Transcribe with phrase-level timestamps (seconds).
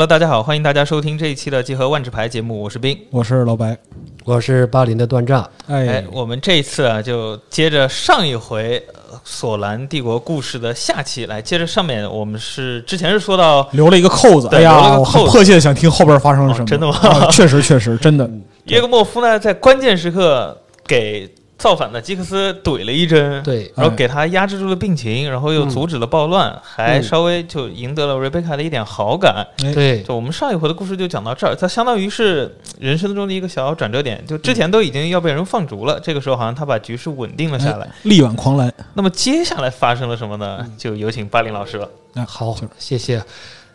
[0.00, 2.98] Hello，大家好，欢迎大家收听这一期的集合万智牌节目，我是冰。
[3.10, 3.76] 我是老白。
[4.24, 5.46] 我是巴林的断炸。
[5.66, 14.48] 哎哎，，我们这一次啊，就接着上一回呃索兰帝国故事的下期来，接着上面我们是之前是说到留了一个扣子。
[14.48, 16.64] 对哎呀，留了个扣子我很迫切的想听后边发生了什么。
[16.64, 18.26] 哦真的吗啊确实，确实，真的。
[18.68, 20.56] 耶格莫夫呢，在关键时刻
[20.86, 29.46] 给造反的吉克斯怼了一针，对，然后给他压制住了病情，然后又阻止了暴乱，还稍微就赢得了瑞贝卡的一点好感。
[29.62, 34.24] 哎对，就我们上一回的故事就讲到这儿，它相当于是人生中的一个小转折点。
[34.26, 37.86] 就之前都已经要被人放逐了，这个时候好像他把局势稳定了下来。
[38.04, 38.72] 力挽狂澜。
[38.94, 40.66] 那么接下来发生了什么呢？
[40.78, 41.86] 就有请巴林老师了。
[42.14, 43.22] 那好，谢谢。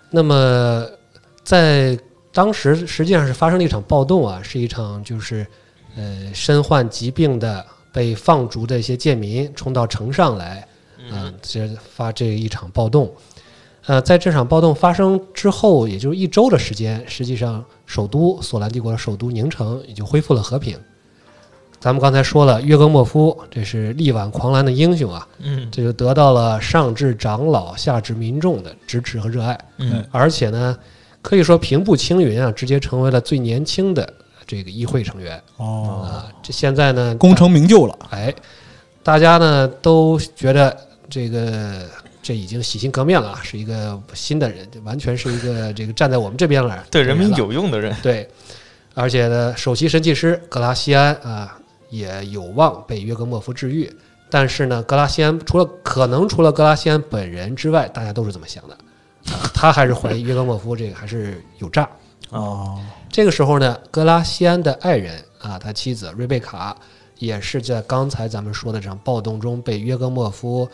[0.10, 0.84] 那么
[1.44, 1.96] 在
[2.34, 5.46] 当时实际上是发生了一场暴动啊，是一场就是
[5.96, 7.66] 呃身患疾病的
[7.96, 10.68] 被放逐的一些贱民冲到城上来，
[11.10, 11.66] 嗯，这
[11.96, 13.10] 发这一场暴动。
[13.86, 20.78] 呃，在这场暴动发生之后，也就是一周的时间，实际上首都索兰帝国的首都宁城也就恢复了和平。
[21.80, 30.78] 咱们刚才说了，约格莫夫这是力挽狂澜的英雄啊，嗯这就得到了上至长老、下至民众的支持和热爱，嗯而且呢，
[31.22, 34.14] 可以说平步青云啊，直接成为了最年轻的
[34.48, 36.32] 这个议会成员哦，啊。
[36.44, 37.98] 这现在呢，功成名就了。
[38.10, 38.34] 哎，
[39.04, 40.76] 大家呢都觉得
[41.10, 41.88] 这个
[42.22, 47.96] 这已经洗心革面了，是一个新的人，完全是一个这个站在我们这边来，对人民有用的人。
[48.02, 48.28] 对，
[48.94, 51.58] 而且呢，首席神技师格拉西安啊，
[51.90, 53.92] 也有望被约格莫夫治愈。
[54.28, 58.74] 但是呢，格拉西安除了可能除了格拉西安本人之外，大家都是这么想的，
[59.32, 61.88] 啊、他还是怀疑约格莫夫这个还是有诈。
[62.32, 66.76] 哦，这个时候呢，格拉西安的爱人啊，他妻子瑞贝卡，
[67.20, 70.68] 也是在刚才咱们说的这场暴动中被约格莫夫。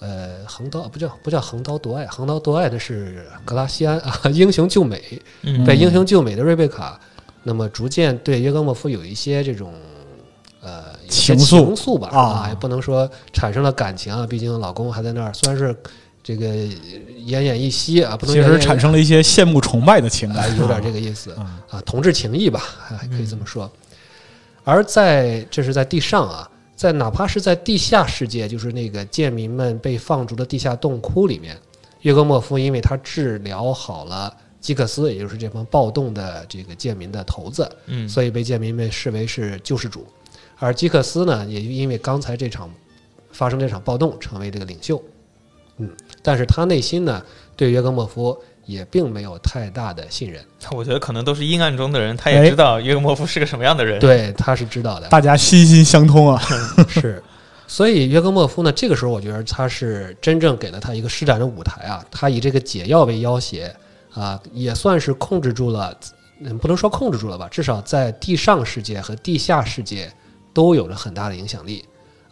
[0.00, 5.00] 呃，横刀不叫不叫横刀夺爱，横刀夺爱的是格拉西安啊，英雄救美，
[5.42, 5.64] 嗯。
[5.64, 6.98] 被英雄救美的瑞贝卡，
[7.44, 9.72] 那么逐渐对约格莫夫有一些这种
[10.60, 15.72] 呃情愫情愫吧啊也不能说产生了感情啊，毕竟老公还在那儿，虽然是
[16.22, 22.60] 这个奄奄一息啊，不能其实产生了一些羡慕崇拜的情哎感，有点这个意思啊啊，同志情谊吧，
[22.98, 23.70] 还可以这么说。
[24.64, 31.58] 而在这是在地上啊，在哪怕是在地下世界，就是那个贱民们被放逐的地下洞窟里面，
[32.02, 40.06] 约格莫夫因为他治疗好了基克斯，也就是这帮暴动的这个贱民的头子，嗯所以被贱民们视为是救世主。
[40.60, 42.70] 而基克斯呢，也就因为刚才这场
[43.32, 45.02] 发生这场暴动，成为这个领袖。
[46.22, 47.22] 嗯，但是他内心呢，
[47.56, 50.42] 对约格莫夫也并没有太大的信任。
[50.70, 56.40] 我觉得可能都是阴暗中的人，他也哎知道约格莫夫是个什么样的人。，对，他是知道的，大家心心相通啊。
[56.88, 57.22] 是。
[57.66, 63.74] 所以约格莫夫呢，这个时候我觉得他是真正给了他一个施展的舞台啊，他以这个解药为要挟
[64.12, 65.96] 啊，也算是控制住了，
[66.40, 70.12] 嗯，不能说控制住了吧，至少在地上世界和地下世界
[70.52, 71.82] 都有着很大的影响力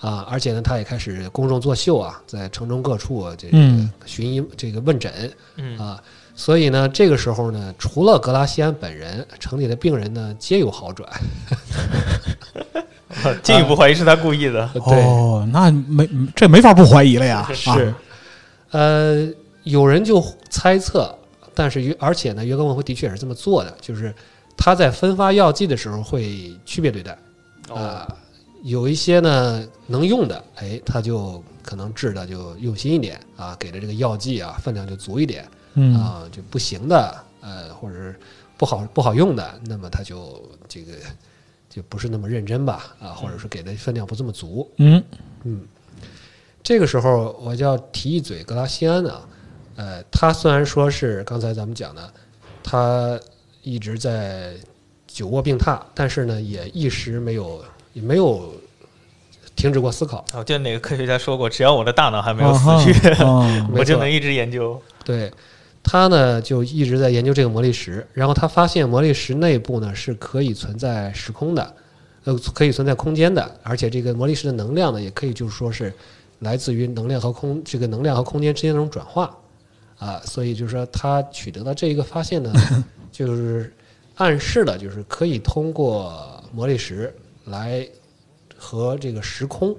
[0.00, 5.12] 啊，而且呢，他也开始公众作秀啊，在城中各处这个嗯寻医这个问诊
[5.56, 6.02] 嗯啊，
[6.34, 11.08] 所以呢，这个时候呢，除了格拉西安本人，城里的病人呢皆有好转。
[13.42, 14.70] 进一步怀疑是他故意的。
[14.72, 17.46] 对，哦，那没这没法不怀疑了呀。
[17.52, 17.76] 是啊，
[18.70, 19.28] 呃，
[19.64, 21.14] 有人就猜测，
[21.54, 24.14] 但是约而且呢，约格文夫的确也是这么做的，就是
[24.56, 27.12] 他在分发药剂的时候会区别对待
[27.68, 28.16] 啊、哦
[28.62, 38.18] 有一些呢能用的，哎，他就可能治的就用心一点啊，给的这个药剂啊分量就足一点嗯，啊，就不行的，呃，或者是
[38.56, 40.92] 不好不好用的，那么他就这个
[41.68, 45.02] 就不是那么认真吧，啊，或者是给的分量不这么足，嗯，
[45.44, 45.62] 嗯，
[46.62, 49.26] 这个时候我就要提一嘴格拉西安啊，
[49.76, 52.12] 呃，他虽然说是刚才咱们讲的，
[52.62, 53.18] 他
[53.62, 54.54] 一直在
[55.06, 58.52] 久卧病榻，但是呢，也一时没有也没有
[59.56, 60.24] 停止过思考。
[60.34, 62.92] 我记得哪个科学家说过，只要我的大脑还没有死啊去，
[63.22, 64.80] 啊 我就能一直研究。
[65.04, 65.32] 对
[65.82, 71.74] 他呢，就一直在研究这个魔力石，然后他发现魔力石内部呢是可以存在时空的，
[72.24, 75.92] 呃，可以存在空间的，而且这个魔力石的能量呢，也可以就是说是
[76.40, 79.34] 来自于能量和空这个能量和空间之间的这种转化
[79.98, 82.52] 啊，所以就是说他取得了这一个发现呢，
[83.10, 83.74] 就是
[84.16, 87.12] 暗示了就是可以通过魔力石
[87.44, 87.86] 来
[88.56, 89.74] 和这个时空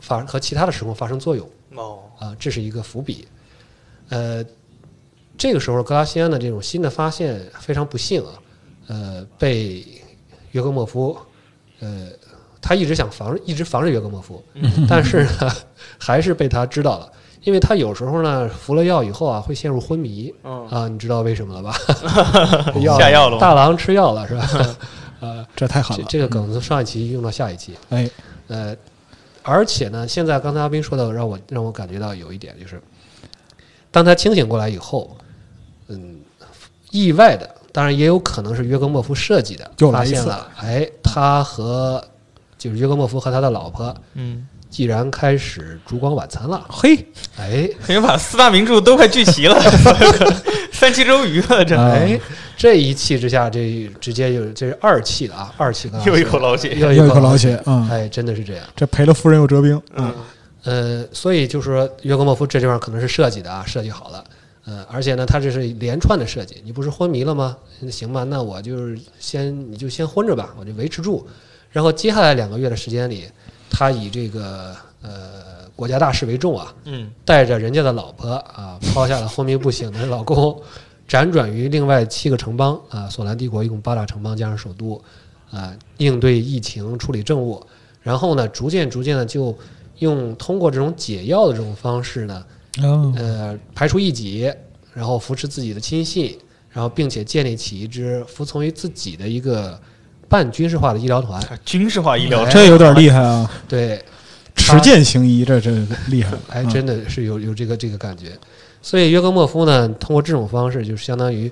[0.00, 1.48] 发和其他的时空发生作用。
[1.74, 3.26] 哦，啊，这是一个伏笔。
[4.08, 4.44] 呃，
[5.36, 8.32] 这个时候格拉西安的这种新的发现非常不幸啊，
[8.86, 9.84] 呃，被
[10.52, 11.18] 约格莫夫，
[11.80, 12.08] 呃，
[12.62, 14.42] 他一直想防，一直防着约格莫夫，
[14.88, 15.52] 但是呢，
[15.98, 17.12] 还是被他知道了。
[17.42, 21.76] 因为他有时候呢服了药以后啊会陷入昏迷嗯，啊，你知道为什么了吧？
[22.80, 24.48] 药下药了大郎吃药了是吧？
[25.20, 26.04] 呃，这太狠了。
[26.04, 28.08] 这这个梗从上一期用到下一期，哎，
[28.48, 28.76] 呃，
[29.42, 32.80] 而且呢，现在刚才阿斌说的让我让我感觉到有一点就是，
[33.90, 35.16] 当他清醒过来以后，
[35.88, 36.20] 嗯，
[36.90, 42.02] 意外的，当然也有可能是约格莫夫设计的，又来一次发现了，哎，他和
[42.58, 47.06] 就是约格莫夫和他的老婆嗯，既然开始烛光晚餐了，嘿，
[47.38, 49.58] 哎 感觉把四大名著都快聚齐了，
[50.72, 52.20] 三七周瑜了，这啊哎，
[52.56, 56.74] 这一气之下，这直接就这是二气了啊，二气刚刚又一口老血。
[56.74, 58.64] 又又一口口老老血，嗯，哎，真的是这样。
[58.74, 60.14] 这赔了夫人又折兵，嗯，
[60.64, 64.24] 呃，所以就是说，约格莫夫这地方可能是设计的啊，设计好了。
[64.64, 66.60] 呃，而且呢，他这是连串的设计。
[66.64, 67.56] 你不是昏迷了吗？
[67.78, 71.24] 那行吧，那我就是先你就先昏着吧，我就维持住。
[71.70, 73.26] 然后接下来两个月的时间里，
[73.70, 80.60] 他以这个呃国家大事为重啊，嗯，带着人家的老婆啊，抛下了昏迷不醒的老公，
[81.08, 85.00] 辗转于另外七个城邦啊，索兰帝国一共八大城邦加上首都
[85.50, 87.64] 啊，应对疫情、处理政务，
[88.02, 89.56] 然后呢，逐渐逐渐的就
[90.00, 92.44] 用通过这种解药的这种方式呢，
[92.82, 94.52] 嗯，呃，排除异己，
[94.92, 96.36] 然后扶持自己的亲信，
[96.70, 99.80] 然后并且建立起一支服从于自己的一个
[100.28, 101.40] 半军事化的医疗团。
[101.64, 104.04] 军事化医疗哎这有点厉害啊，对，
[104.56, 105.70] 持剑行医，这这
[106.08, 106.68] 厉害，还嗯。
[106.68, 108.32] 真的是有有这个这个感觉。
[108.86, 111.50] 所以约格莫夫呢，通过这种方式，就是相当于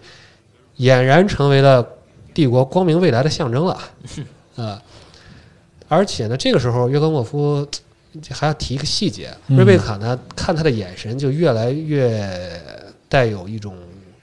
[0.79, 1.85] 俨然成为了
[2.33, 3.77] 帝国光明未来的象征了，
[4.55, 4.81] 啊、
[5.89, 7.67] 而且呢，这个时候约格莫夫
[8.31, 9.57] 还要提一个细节，嗯。
[9.57, 12.41] 瑞贝卡呢看他的眼神就越来越
[13.09, 13.77] 带有一种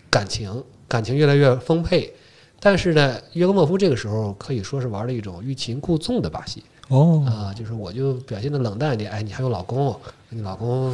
[0.09, 2.13] 感情，感情越来越丰沛。
[2.61, 9.93] 但是呢，约格莫夫这个时候可以说是玩了一种欲擒故纵的把戏哦，啊，就是我就表现的冷淡一点，哎，你还有老公，
[10.33, 10.93] 你老公？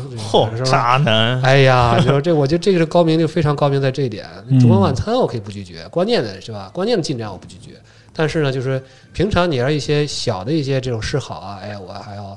[0.66, 1.40] 渣男！
[1.44, 4.26] 哎呀，就是这，我觉得这个是高明，就非常高明在这一点。
[4.50, 6.72] 嗯烛光晚餐我可以不拒绝，关键的是吧？
[6.74, 7.74] 关键的进展我不拒绝。
[8.12, 8.82] 但是呢，就是
[9.14, 12.36] 平常你要一些小的一些这种示好啊，哎，我还要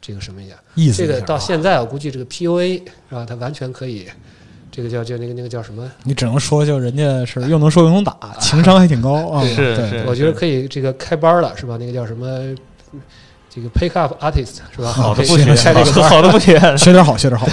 [0.00, 0.56] 这个什么一下。
[0.74, 3.24] 意思一下啊到现在，我估计这个 PUA 是吧？
[3.24, 4.08] 他完全可以，
[4.72, 5.88] 这个叫叫那个那个叫什么？
[6.02, 11.76] 你只能说就人家是又能说又能打，情商还挺高啊，是对是我觉得可以这个开班了是吧？
[11.78, 12.52] 那个叫什么？
[13.52, 14.92] 这个 Pick Up Artist 是吧？
[14.92, 16.56] 好的不学，这个好的不学。
[16.78, 17.46] 学点好，学点好，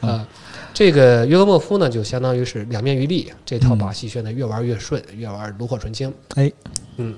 [0.06, 0.26] 啊，
[0.74, 6.12] 这个约格莫夫呢，就相当于是两面于利，这套把戏学的越玩越顺，越玩炉火纯青。
[6.34, 6.52] 哎，
[6.98, 7.16] 嗯，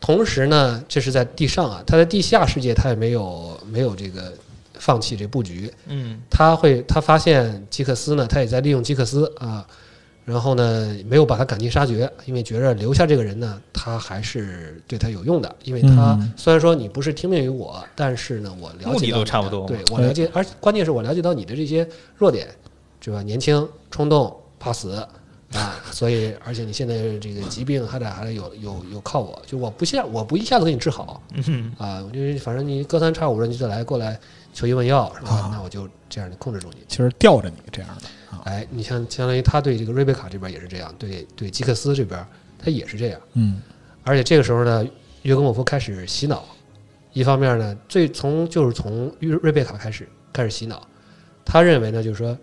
[0.00, 4.30] 同时呢，这是在地上啊，他在地下世界他也没有没有这个
[4.74, 9.66] 放弃这布局，嗯他会他发现基克斯呢，他也在利用基克斯啊。
[10.24, 15.54] 然后呢，没有把他赶尽杀绝，因为觉着留下这个人呢，他还是对他有用的。
[15.64, 21.86] 因为他嗯虽然说你不是听命于我，但是呢，我了解到都差不多对我了解，而关键是我了解到你的这些
[22.16, 22.48] 弱点，
[23.00, 23.22] 对吧？
[23.22, 25.06] 年轻、冲动、怕死
[25.54, 34.18] 啊，所以而且你现在这个疾病还得还得有有有靠我，就我不下我不一下子给你治好嗯啊，我就反正你隔三差五的你就来过来
[34.52, 35.50] 求医问药是吧啊？
[35.52, 36.84] 那我就这样控制住你。
[36.88, 42.24] 其实吊着你这样的啊，哎，你像相当于他对这个瑞贝卡这边也是这样，对对吉克斯这边
[42.58, 43.62] 他也是这样，嗯
[44.02, 44.86] 而且这个时候呢，
[45.22, 46.44] 约格莫夫开始洗脑，
[47.12, 50.86] 一方面呢，最从就是从瑞瑞贝卡开始开始洗脑，
[51.44, 52.36] 他认为呢，就是说，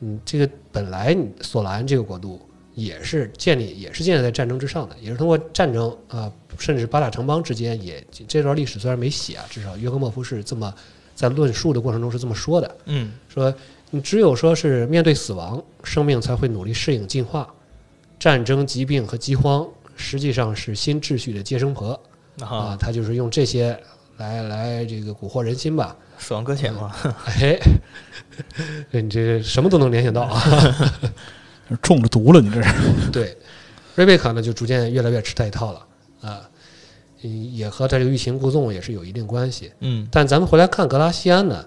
[0.00, 2.40] 嗯，这个本来你索兰这个国度
[2.76, 10.72] 也是建立也是建立在战争之上的，也是通过战争啊、甚至八大城邦之间也这段历史虽然没写啊，至少约格莫夫是这么
[11.14, 13.52] 在论述的过程中是这么说的，嗯说
[13.90, 17.48] 你只有说是面对死亡，生命才会努力适应进化。
[18.18, 21.98] 战争、疾病和饥荒实际上是新秩序的接生婆
[22.40, 23.78] 啊啊，，他就是用这些
[24.18, 25.96] 来来这个蛊惑人心吧。
[26.18, 26.94] 死亡搁浅嘛。
[27.26, 27.58] 哎，
[28.90, 30.42] 你这什么都能联想到啊。
[31.82, 32.74] 中了毒了，你这是，
[33.10, 33.36] 对，
[33.94, 35.80] 瑞贝卡呢就逐渐越来越吃这一套了
[36.20, 36.40] 啊，
[37.22, 39.72] 嗯也和他这个欲擒故纵也是有一定关系。
[39.80, 41.64] 嗯但咱们回来看格拉西安呢，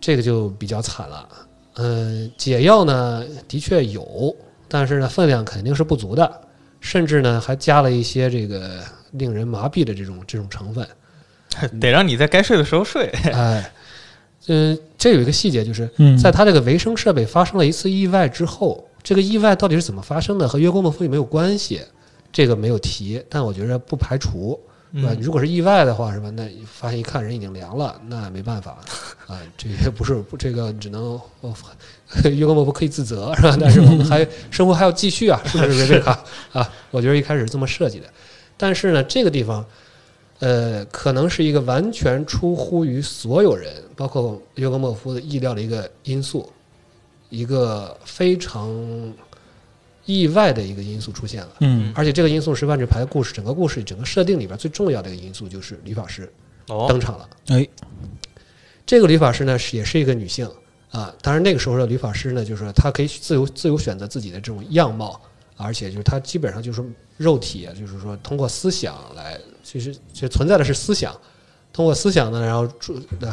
[0.00, 1.28] 这个就比较惨了。
[1.74, 4.34] 嗯，解药呢的确有，
[4.66, 6.40] 但是呢分量肯定是不足的，
[6.80, 8.80] 甚至呢还加了一些这个
[9.12, 10.84] 令人麻痹的这种这种成分。
[11.80, 13.06] 得让你在该睡的时候睡。
[13.32, 13.72] 哎，
[14.48, 21.80] 嗯，这有一个细节，就是嗯，在他这个维生设备发生了一次意外之后，这个意外到底是怎么发生的，和约格莫夫有没有关系？
[22.30, 24.60] 这个没有提，但我觉得不排除，
[24.92, 26.28] 是如果是意外的话，是吧？
[26.28, 28.76] 那发现一看人已经凉了， 那没办法
[29.26, 31.54] 啊，这个不是不这个只能哦
[32.30, 33.56] 约格莫夫可以自责是吧？
[33.58, 36.22] 但是我们还生活还要继续啊，是不是瑞贝卡
[36.52, 36.70] 啊？
[36.90, 38.06] 我觉得一开始是这么设计的，
[38.58, 39.64] 但是呢，这个地方
[40.40, 46.46] 呃，可能是一个完全出乎于所有人，包括约格莫夫的意料的一个因素，
[47.28, 48.70] 一个非常
[50.04, 51.56] 意外的一个因素出现了。
[51.60, 56.32] 嗯而且这个因素是万智牌的故事整个故事整个设定里边最重要的一个因素，就是理发师
[56.68, 57.28] 哦，登场了。
[57.48, 57.68] 哎，
[58.86, 60.50] 这个理发师呢是也是一个女性
[60.90, 65.20] 啊，当然那个时候的理发师呢，就是说她可以自由自由选择自己的这种样貌，
[65.56, 66.82] 而且就是她基本上就是
[67.18, 71.14] 肉体啊，就是说通过思想来，其实其实存在的是思想，
[71.72, 72.66] 通过思想呢，然后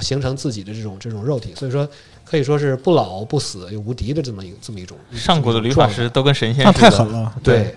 [0.01, 1.87] 形成自己的这种这种肉体，所以说
[2.25, 7.33] 可以说是不老不死又无敌的这么一个这么一种上古的理发师都跟神仙那似的，太狠了。
[7.43, 7.75] 对。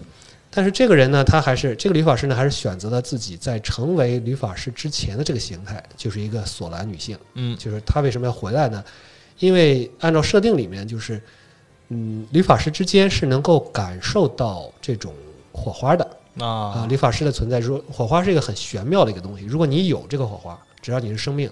[0.50, 7.16] 但是这个人呢，他还是这个理发师呢，还是选择了自己在成为理发师之前的这个形态，就是一个索兰女性。
[7.34, 8.82] 嗯就是他为什么要回来呢？
[9.38, 11.22] 因为按照设定里面，就是
[11.90, 15.12] 嗯，理发师之间是能够感受到这种
[15.52, 16.04] 火花的
[16.38, 16.46] 啊。
[16.46, 19.44] 啊，理发师的存在，说火花是一个很玄妙的一个东西。
[19.44, 21.48] 如果你有这个火花，只要你是生命，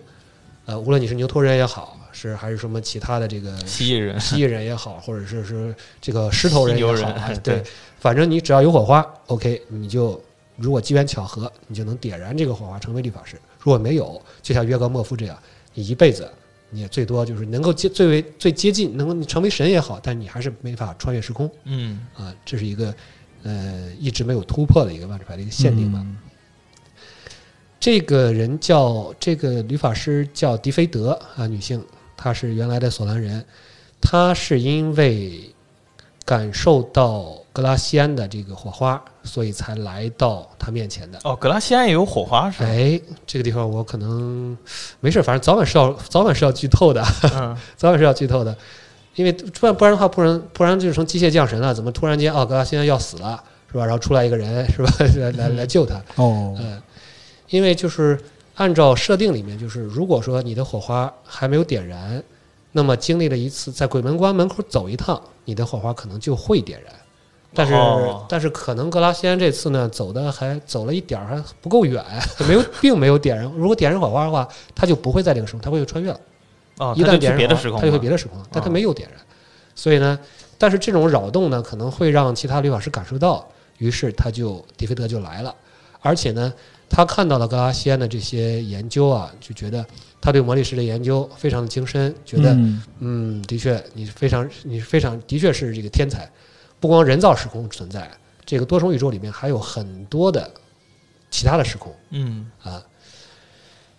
[0.64, 7.12] 呃，无论你是牛头人也好，是还是什么其他的这个蜥蜴人，蜥蜴人也好，或者是是这个狮头人也好，
[7.44, 7.64] 对对，
[7.98, 10.18] 反正你只要有火花，OK，你就
[10.56, 13.36] 如果机缘巧合，你就能点燃这个火花，成为律法师。
[13.58, 15.38] 如果没有，就像约格莫夫这样，
[15.74, 16.26] 你一辈子
[16.70, 22.94] 你也最多就是能够接最为最接近，能够你成为神也好，但你还是没法穿越时空嗯啊，这是一个
[23.42, 26.00] 呃一直没有突破的一个万智牌的一个限定吧。
[26.02, 26.16] 嗯
[27.78, 31.80] 这个人叫这个理发师叫迪菲德啊，女性，
[32.16, 33.44] 她是原来的索兰人，
[34.00, 35.52] 他是因为
[36.24, 41.18] 感受到格拉西安的这个火花，所以才来到他面前的。
[41.24, 42.66] 哦，格拉西安也有火花是吧？
[42.68, 44.56] 哎，这个地方我可能
[45.00, 47.02] 没事，反正早晚是要早晚是要剧透的，
[47.34, 48.56] 嗯， 早晚是要剧透的，
[49.14, 53.84] 因为不然不然的话，不然不然就成机械降神了，怎么突然间哦格拉西安要死了是吧？
[53.86, 56.80] 然后出来一个人是吧， 来来来救他，哦，嗯，
[57.50, 58.18] 因为就是
[58.56, 62.22] 按照设定里面，就是如果说你的火花还没有点燃，
[62.72, 66.92] 那么经历了一次在鬼门关门口走一趟，你的火花可能就会点燃。
[67.54, 72.04] 但是、哦但是可能格拉西安这次呢走的还走了一点儿，还不够远，
[72.46, 73.44] 没有并没有点燃。
[73.56, 76.20] 如果点燃火花的话，他就不会在这个时空，他会穿越了。
[76.78, 79.18] 哦，一旦点燃别的时空了，他就会别的时空了，但他哦没有点燃，
[79.74, 80.18] 所以呢，
[80.58, 83.46] 但是这种扰动呢，可能会让其他律法师感受到，
[83.78, 85.54] 于是他就迪菲德就来了，
[86.00, 86.52] 而且呢，
[86.88, 89.84] 他看到了格拉西安的这些研究啊，就觉得
[90.20, 96.30] 他对魔力石的研究非常的精深，觉得嗯嗯，的确你非常你非常的确是这个天才，
[96.80, 98.10] 不光人造时空存在，
[98.44, 100.50] 这个多重宇宙里面还有很多的
[101.30, 101.94] 其他的时空。
[102.10, 102.82] 嗯啊。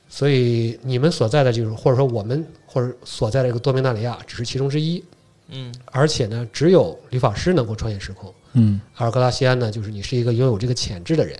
[0.09, 5.03] 所以你们所在的这种，或者说我们或者所在的这个多明纳里亚只是其中之一，
[5.49, 11.37] 嗯而且呢，只有理发师能够穿越时空，嗯而格拉西安呢，就是你是一个拥有这个潜质的人。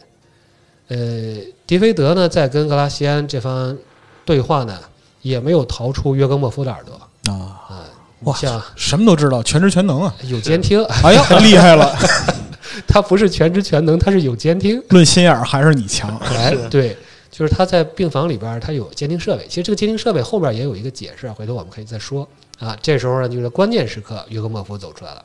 [0.88, 3.78] 呃，迪菲德呢，在跟格拉西安这番
[4.26, 4.80] 对话呢，
[5.22, 6.94] 也没有逃出约格莫夫的耳朵
[7.32, 7.86] 啊，啊。
[8.22, 10.16] 哇像什么都知道，全知全能啊！
[10.24, 11.96] 有监听， 哎呀，厉害了！
[12.88, 14.82] 他不是全知全能，他是有监听。
[14.90, 16.18] 论心眼儿还是你强。
[16.34, 16.98] 哎，对，
[17.30, 19.46] 就是他在病房里边儿，他有监听设备。
[19.48, 22.28] 其实这个监听设备后边也有一个解释，回头我们可以再说
[22.58, 22.76] 啊。
[22.82, 25.24] 这时候呢，就是关键时刻，约格莫夫走出来了。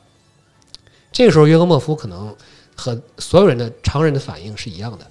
[1.11, 2.35] 这个时候，约格莫夫可能
[2.75, 5.07] 和所有人的常人的反应是一样的，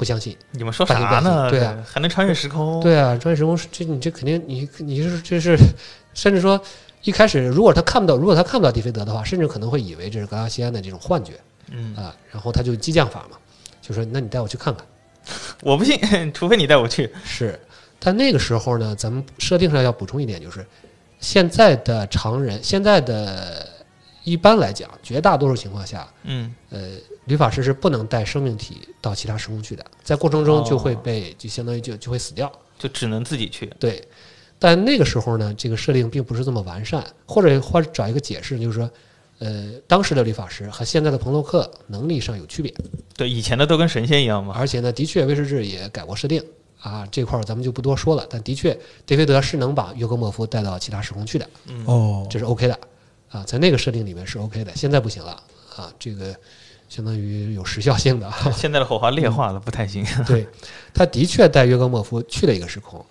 [0.00, 0.34] 不相信。
[0.52, 1.50] 你们说啥呢？
[1.50, 2.80] 对啊，还能穿越时空？
[2.80, 5.54] 对啊，穿越时空是这你这肯定你你是这是，
[6.14, 6.58] 甚至说
[7.02, 11.34] 一开始如果他看不到，如果他看不到迪菲德的话，甚至可能会以为这是格拉西安的这种幻觉
[11.68, 12.16] 嗯，啊。
[12.32, 13.36] 然后他就激将法嘛，
[13.82, 14.82] 就说那你带我去看看。
[15.62, 16.00] 我不信，
[16.32, 17.12] 除非你带我去。
[17.22, 17.60] 是，
[17.98, 20.66] 但那个时候呢，咱们设定上要补充一点，就是
[21.18, 23.68] 现在的常人，现在的
[24.24, 26.88] 一般来讲，绝大多数情况下，嗯呃，
[27.26, 32.50] 理发师是不能带生命体到其他时空去的，在过程中就会哦被，就相当于就就会死掉。
[32.78, 33.66] 就只能自己去。
[33.78, 34.02] 对，
[34.58, 38.90] 但那个时候呢，这个设定并不是这么完善，或者或者找一个解释，就是说，
[39.38, 42.74] 呃，当时的理发师和现在的彭洛克能力上有区别。
[43.16, 44.54] 对，以前的都跟神仙一样嘛。
[44.56, 46.42] 而且呢，的确威士忌也改过设定
[46.80, 48.26] 啊，这块儿咱们就不多说了。
[48.30, 48.72] 但的确，
[49.04, 52.78] 德菲德是能把约格莫夫带到其他时空去的，嗯，哦，这是 OK 的
[53.28, 55.32] 啊，在那个设定里面是 OK 的，现在不行了
[55.76, 56.34] 啊，这个
[56.90, 58.36] 相当于有时效性的啊。
[58.52, 60.04] 现在的火花劣化了，不太行。
[60.26, 60.46] 对，
[60.92, 63.02] 他的确带约格莫夫去了一个时空。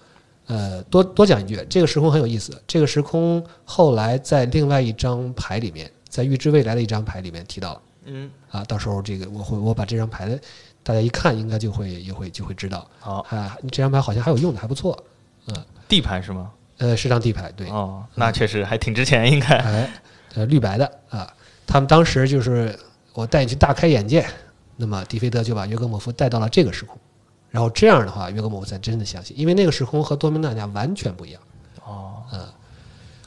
[0.45, 2.61] 呃，多多讲一句，这个时空很有意思。
[2.67, 7.81] 这个时空后来在另外一张牌里面，在预知未来的一张牌里面提到了。
[8.05, 10.39] 嗯，啊，到时候这个我会我把这张牌的
[10.83, 12.87] 大家一看，应该就会也会就会知道。
[12.99, 15.01] 好，啊，这张牌好像还有用的，还不错。
[15.47, 15.55] 嗯
[15.87, 16.51] 地牌是吗？
[16.77, 19.57] 呃，是张地牌，对，哦，那确实还挺值钱，应该。
[19.57, 19.89] 哎，
[20.35, 21.31] 呃，绿白的啊。
[21.67, 22.77] 他们当时就是
[23.19, 24.25] 我带你去大开眼界，
[24.77, 26.97] 那么迪菲德就把约格莫夫带到了这个时空
[27.49, 31.41] 然后这样的话，约格莫夫才真的相信，因为那个时空和多明纳加完全不一样。
[31.83, 32.47] 哦，嗯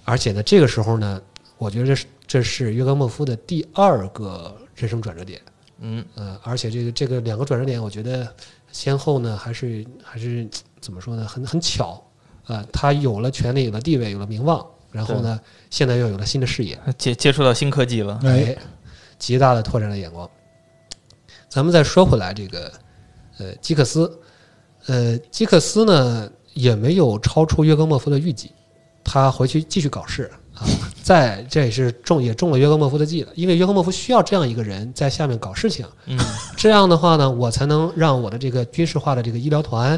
[0.05, 1.21] 而且呢，这个时候呢，
[1.59, 5.41] 我觉得这是这是约格莫夫的第二个人生转折点。
[5.81, 8.27] 嗯呃，而且这个这个两个转折点，我觉得
[8.71, 10.49] 先后呢还是还是
[10.81, 12.03] 怎么说呢，很很巧。
[12.47, 18.57] 呃，他有了权力，有了地位，有了名望，然后呢，现在又有了新的视野，接接触到新科技了，哎，
[19.23, 20.29] 极大的拓展了眼光。
[21.49, 22.73] 咱们再说回来，这个
[23.39, 24.21] 呃基克斯，
[24.87, 28.51] 呃基克斯呢也没有超出约格莫夫的预计，
[29.05, 30.67] 他回去继续搞事啊，
[31.05, 36.19] 在这也是中也中了约格莫夫的计了，因为约格莫夫需要这样一个人在下面搞事情，嗯，
[36.59, 39.97] 这样的话呢，我才能让我的这个军事化的这个医疗团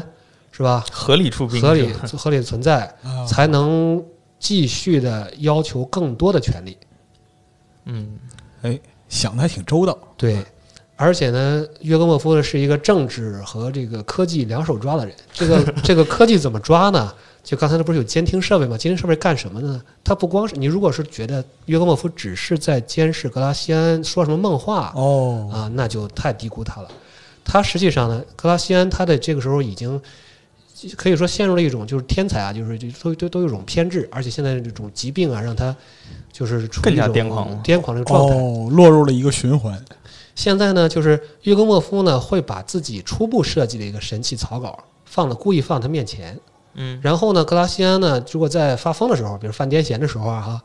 [0.51, 3.25] 是吧，合理出兵，合理合理存在，啊。
[3.25, 4.03] 才能
[4.37, 6.77] 继续的要求更多的权利。
[7.85, 8.19] 嗯
[9.15, 9.97] 想的还挺周到。
[10.17, 10.43] 对，
[10.97, 15.15] 而且呢，约格莫夫呢是一个政治和这个科技两手抓的人。
[15.31, 17.13] 这个这个科技怎么抓呢？
[17.41, 18.75] 就刚才那不是有监听设备吗？
[18.77, 19.81] 监听设备干什么呢？
[20.03, 26.89] 它不光是你，如果是觉得约格莫夫只是在监视格拉西安说什么梦话哦，啊，那就太低估他了。
[27.43, 30.01] 他实际上呢，格拉西安他的这个时候已经
[30.97, 35.75] 可以说陷入了一种就是天才啊，就是就都都都有一种偏执，而且现在这种疾病啊，让他
[36.31, 38.35] 就是更加癫狂癫狂这个状态。
[38.35, 39.81] 哦，落入了一个循环。
[40.35, 46.37] 现在呢，就是约格莫夫呢会把自己初步设计的一个神器草稿放了，故意放他面前。
[46.73, 50.61] 嗯然后呢，格拉西安呢，如果在发疯的时候，比如犯癫痫的时候啊，哈，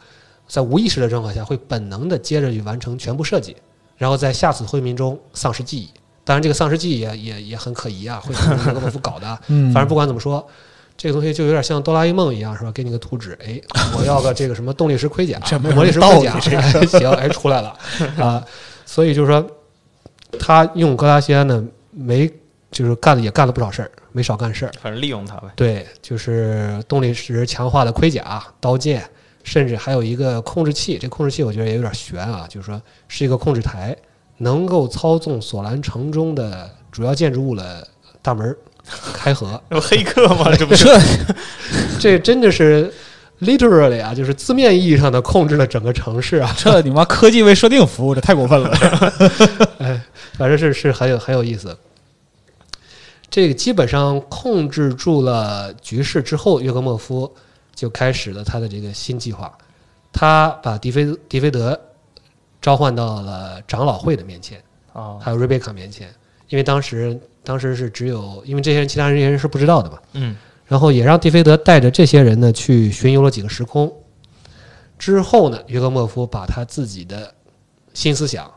[0.48, 3.56] 在无意识的状况下，会本能的接着去完成全部设计，
[3.96, 5.88] 然后在下次昏迷中丧失记忆。
[6.30, 8.32] 当然，这个丧尸记也也也很可疑啊，会
[9.02, 9.36] 搞的。
[9.48, 10.46] 嗯，反正不管怎么说，
[10.96, 12.70] 这个东西就有点像哆啦 A 梦一样，是吧？
[12.70, 13.60] 给你个图纸，哎，
[13.98, 17.76] 我要个这个什么动力石盔甲魔力石盔甲，哎行，哎，出来了
[18.16, 18.46] 啊。
[18.86, 19.44] 所以就是说，
[20.38, 22.30] 他用格拉西安呢，没
[22.70, 24.72] 就是干了也干了不少事儿，没少干事儿。
[24.80, 29.04] 反正利用他呗，对，就是动力石强化的盔甲、刀剑，
[29.42, 30.96] 甚至还有一个控制器。
[30.96, 33.96] 这控制器我觉得也有点悬啊，就是说是一个控制台，
[34.42, 37.86] 能够操纵索兰城中的主要建筑物的
[38.22, 38.56] 大门儿
[39.12, 39.60] 开合。
[39.70, 40.50] 有黑客吗？
[40.56, 40.98] 这不是这
[42.00, 42.90] 这真的是
[43.42, 48.70] literally 啊，就是字面意义上的控制了整个城市啊， 这你妈科技为设定服务，这太过分了。
[50.38, 51.76] 反正是是很有很有意思。
[53.28, 57.30] 这个基本上控制住了局势之后，约格莫夫
[57.74, 59.52] 就开始了他的这个新计划。
[60.12, 61.78] 他把迪菲迪菲德
[62.60, 66.08] 召唤到了长老会的面前，啊，还有瑞贝卡面前，
[66.48, 70.36] 因为当时当时是只有因为这些人其他人这些人是不知道的嘛，嗯。
[70.66, 73.92] 然后也让蒂菲德带着这些人呢去巡游了几个时空。
[74.98, 77.34] 之后呢，约格莫夫把他自己的
[77.92, 78.48] 新思想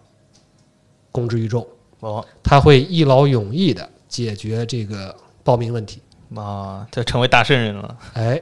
[1.11, 1.65] 公之于众，
[2.01, 2.23] 哦。
[2.43, 6.01] 他会一劳永逸的解决这个报名问题。
[6.35, 8.41] 啊，这成为大圣人了，哎，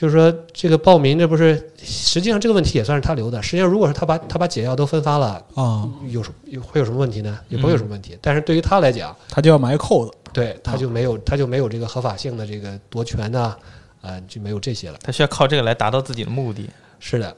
[0.00, 3.42] 就是说这个暴民，这不是实际上这个问题也算是他留的。
[3.42, 7.38] 实际上，如果是他把他把解药都分发了，啊，有什有会有什么问题呢？
[7.50, 8.16] 也不会有什么问题。
[8.22, 10.12] 但是对于他来讲，他就要埋扣子。
[10.32, 13.54] 对他就没有他就没有这个合法性的这个夺权呐、
[14.00, 14.98] 啊，就没有这些了。
[15.02, 16.70] 他需要靠这个来达到自己的目的。
[16.98, 17.36] 是的，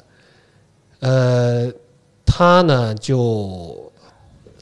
[1.00, 1.72] 呃，
[2.24, 3.92] 他呢就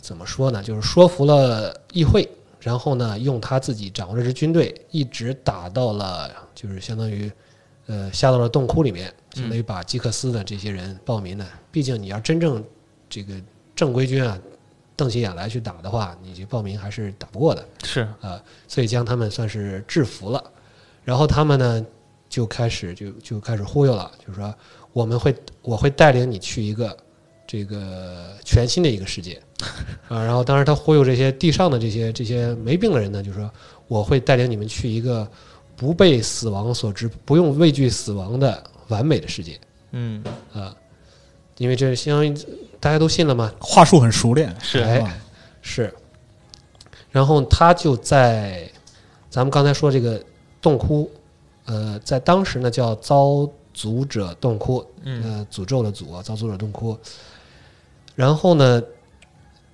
[0.01, 0.63] 怎么说呢？
[0.63, 2.27] 就是说服了议会，
[2.61, 7.31] 然后呢，用他自己掌握这支军队，一直打到了，就是相当于，
[7.91, 12.63] 呃，下到了洞窟里面，相当于把基克斯的这些人报名呢，毕竟你要真正
[13.09, 13.35] 这个
[13.75, 14.39] 正规军啊，
[14.95, 17.67] 瞪起眼来去打的话，你这报名还是打不过的。
[17.83, 20.41] 是，啊，所以将他们算是制服了。
[21.03, 21.85] 然后他们呢
[22.29, 24.55] 就开始就就开始忽悠了，就是说
[24.93, 26.97] 我们会我会带领你去一个
[27.45, 29.43] 这个全新的一个世界
[30.07, 30.23] 啊。
[30.23, 33.51] 然后当时他忽悠这些地上的这些这些没病的人呢，就是说
[33.89, 35.29] 我会带领你们去一个
[35.81, 39.59] 不被死亡所知、不用畏惧死亡的完美的世界。
[39.93, 40.77] 嗯，啊。
[41.57, 42.35] 因为这相当于
[42.79, 44.79] 大家都信了嘛，话术很熟练，是。
[44.81, 45.15] 哎吧？
[45.63, 45.91] 是，
[47.11, 48.71] 然后他就在
[49.31, 50.23] 咱们刚才说这个
[50.61, 51.11] 洞窟，
[51.65, 55.23] 呃，在当时呢叫遭诅者洞窟，嗯。
[55.23, 56.95] 呃，诅咒的诅啊，遭诅者洞窟。
[58.15, 58.83] 然后呢，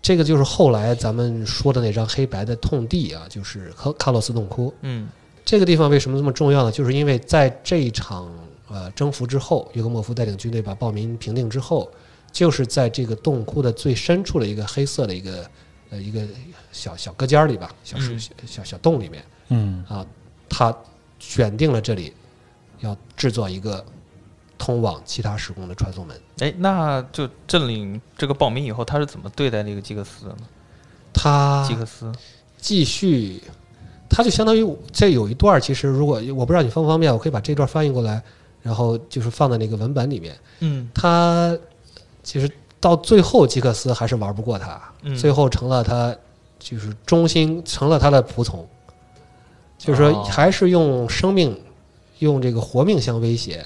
[0.01, 4.73] 这个就是后来咱们说的那张黑白的痛地啊，就是卡卡洛斯洞窟。
[4.83, 5.09] 嗯
[5.47, 6.73] 这个地方为什么这么重要呢？
[6.73, 8.29] 就是因为在这一场
[8.69, 11.89] 呃征服之后，约格莫夫带领军队把暴民平定之后，
[12.33, 15.49] 就是在这个洞窟的最深处的一个黑色的一个
[15.91, 16.21] 呃一个
[16.73, 20.05] 小小隔间儿里吧，小树嗯小小小洞里面嗯，啊，
[20.49, 20.77] 他
[21.21, 22.13] 选定了这里
[22.81, 23.83] 要制作一个
[24.59, 26.21] 通往其他时空的传送门。
[26.41, 30.49] 哎，那就占领这个暴民以后，他是怎么对待那个基克斯的呢？
[31.15, 32.13] 他基克斯，
[32.59, 33.41] 继续
[34.09, 38.23] 它就相当于这有一段儿，其实如果我不知道你方不方便，我可以把这段翻译过来，
[38.63, 40.37] 然后就是放在那个文本里面。
[40.61, 40.89] 嗯。
[40.95, 41.57] 他
[42.23, 45.15] 其实到最后，吉克斯还是玩不过他，嗯。
[45.17, 46.15] 最后成了他
[46.59, 48.67] 就是忠心，成了他的仆从，
[49.79, 50.25] 就是说哦。
[50.25, 51.59] 还是用生命，
[52.21, 53.65] 用这个活命相威胁，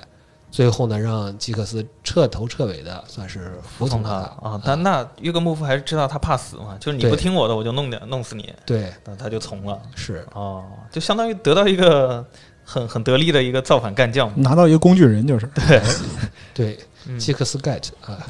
[0.50, 4.10] 最后呢让吉克斯彻头彻尾的算是服从他。
[4.10, 9.80] 了啊，但那约格莫夫还是知道他怕死嘛，就是你不听我的，我就弄点弄死你，对，那他就从了。
[9.94, 10.26] 是。
[10.34, 12.24] 哦，就相当于得到一个
[12.64, 14.30] 很很得力的一个造反干将。
[14.42, 15.46] 拿到一个工具人就是。
[15.54, 15.82] 对，
[16.52, 17.16] 对，嗯。
[17.18, 18.26] 吉克斯盖特啊，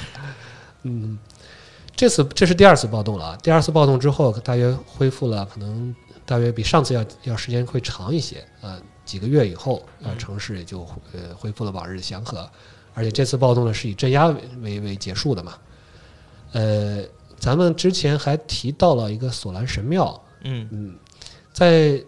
[0.84, 1.18] 嗯，
[1.96, 3.38] 这次这是第二次暴动了啊。
[3.42, 5.94] 第二次暴动之后，大约恢复了，可能
[6.26, 8.76] 大约比上次要要时间会长一些啊。
[9.06, 10.80] 几个月以后，呃，嗯城市也就
[11.14, 12.46] 呃恢复了往日的祥和，
[12.92, 15.54] 而且这次暴动呢是以镇压为为为结束的嘛。
[16.52, 17.02] 呃，
[17.38, 20.98] 咱们之前还提到了一个索兰神庙，嗯嗯，
[21.52, 22.02] 在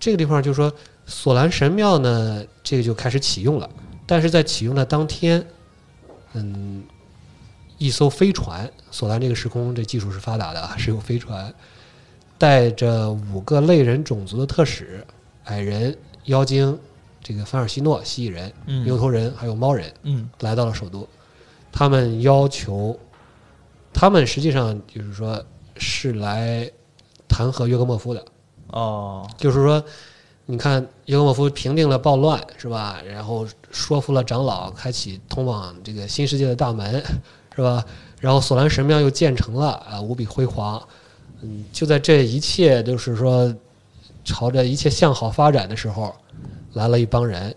[0.00, 0.72] 这个地方就是说，
[1.06, 3.68] 索兰神庙呢，这个就开始启用了。
[4.06, 5.44] 但是在启用的当天，
[6.34, 6.82] 嗯，
[7.78, 11.52] 一艘飞船，索兰这个时空这技术是发达的啊， 是有飞船，
[12.36, 15.04] 带着五个类人种族的特使，
[15.44, 15.96] 矮人、
[16.28, 16.78] 妖精、
[17.22, 21.06] 这个凡尔西诺、蜥蜴人、嗯牛头人还有猫人，嗯来到了首都，
[21.72, 22.98] 他们要求，
[23.92, 25.44] 他们实际上就是说
[25.76, 26.70] 是来
[27.26, 28.24] 弹劾约格莫夫的，
[28.68, 29.82] 哦就是说，
[30.46, 33.00] 你看约格莫夫平定了暴乱是吧？
[33.06, 37.02] 然后说服了长老，开启通往这个新世界的大门
[37.54, 37.84] 是吧？
[38.20, 40.82] 然后索兰神庙又建成了啊，无比辉煌。
[41.40, 43.54] 嗯，就在这一切就是说
[44.28, 46.14] 朝着一切向好发展的时候，
[46.74, 47.54] 来了一帮人。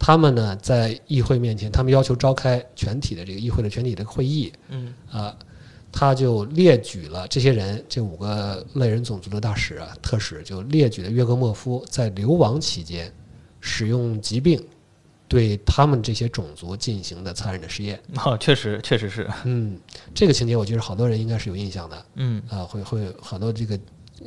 [0.00, 5.36] 他们呢，在议会面前，他们要求召开全体的这个议会的全体的会议，嗯啊，
[5.90, 13.12] 他就列举了这些人，这五个类人种族的大使啊、特使，就列举了约格莫夫在流亡期间
[13.60, 14.64] 使用疾病
[15.26, 18.00] 对他们这些种族进行的残忍的实验。
[18.24, 19.78] 哦，确实确实是，嗯，
[20.14, 23.78] 这个情节我觉得好多人应该是有印象的嗯啊，会会很多这个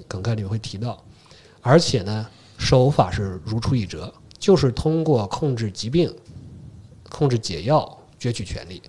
[0.05, 1.01] 梗概里面会提到，
[1.61, 6.13] 而且呢，手法是如出一辙，就是通过控制疾病、
[7.09, 8.81] 控制解药攫取权利。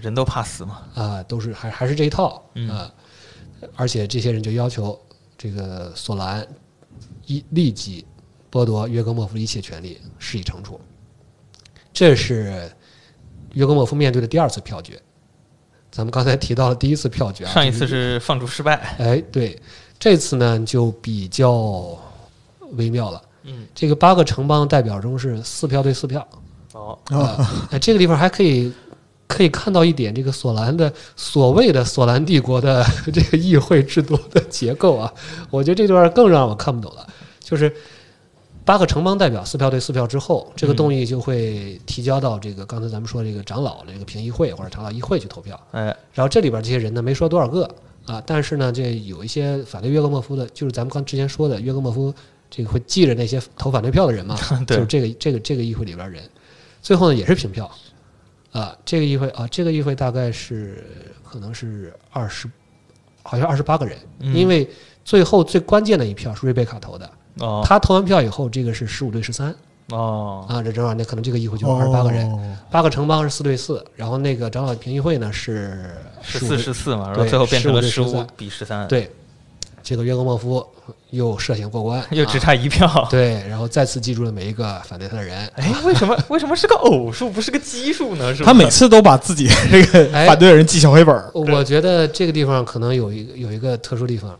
[0.00, 0.82] 人都怕死嘛。
[0.94, 2.92] 啊，都是还还是这一套嗯啊，
[3.76, 4.98] 而且这些人就要求
[5.36, 6.46] 这个索兰
[7.26, 8.04] 一立即
[8.50, 10.80] 剥夺约格莫夫一切权利，施以惩处。
[11.92, 12.70] 这是
[13.52, 14.98] 约格莫夫面对的第二次票决。
[15.90, 18.76] 咱们刚才提到了第一次票决啊，上一次是放逐失败。
[18.98, 19.60] 哎，对，
[20.02, 21.96] 这次呢就比较
[22.72, 23.22] 微妙了。
[23.44, 26.26] 嗯这个八个城邦代表中是四票对四票，
[26.72, 28.72] 哦啊，哎，这个地方还可以
[29.28, 35.14] 可以看到一点这个索兰的所谓的索兰帝国的这个议会制度的结构啊，
[35.50, 37.06] 我觉得这段更让我看不懂了。
[37.38, 37.72] 就是
[38.64, 45.56] 八个城邦代表四票对四票之后，这个动议就会提交到这个刚才咱们说这个长老的这个评议会或者长老议会去投票。
[45.70, 47.72] 哎然后这里边这些人呢，没说多少个
[48.06, 52.12] 啊，但是呢，这有一些反对约格莫夫的，就是咱们刚之前说的约格莫夫
[52.50, 54.36] 这个会记着那些投反对票的人嘛，
[54.66, 56.22] 就是这个这个这个议会里边人，
[56.82, 57.70] 最后呢也是平票，
[58.50, 60.84] 啊，这个议会啊，这个议会大概是
[61.22, 62.50] 可能是二十，
[63.22, 64.34] 好像二十八个人，嗯。
[64.34, 64.68] 因为
[65.04, 67.62] 最后最关键的一票是瑞贝卡投的，哦。
[67.64, 69.54] 他投完票以后，这个是十五对十三
[69.92, 70.46] 哦。
[70.48, 72.40] 啊，这正好那可能这个议会就二十八个人，哦。
[72.70, 79.10] 八个城邦是四对四，然后那个长老评议会呢是15十四十四嘛，然后最后变成了十15五对13比十三，对，
[79.82, 80.64] 这个约格莫夫
[81.10, 83.06] 又涉嫌过关， 又只啊差一票。
[83.10, 85.46] 对，然后再次记住了每一个反对他的人。
[85.56, 88.34] 哎，为什么为什么是个偶数，不是个奇数呢？
[88.34, 91.62] 是吧他每次都把自己 这个哎反对的人记小黑本儿，我。
[91.62, 94.38] 觉得这个地方可能有一个有一个特殊地方，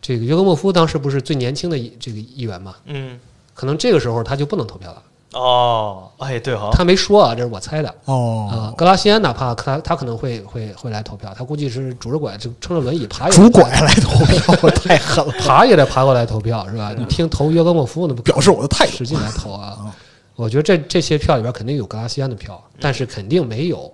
[0.00, 3.18] 这个约格莫夫当时不是最年轻的这个议员嘛，嗯
[3.60, 5.02] 可能这个时候他就不能投票了。
[5.34, 7.94] 哦，哎对哈，他没说啊，这是我猜的啊。
[8.06, 16.94] 哦，格拉西安哪怕他他可能会会会来投票，他估计是拄着拐就撑着轮椅爬也拄拐来投票，我太狠了， 爬也得爬过来投票是吧？
[16.96, 19.94] 你听投约格莫夫那不表示我的态度使劲来投啊！
[20.36, 23.92] 我觉得这这些票里边肯定有格拉西安的票，但是肯定没有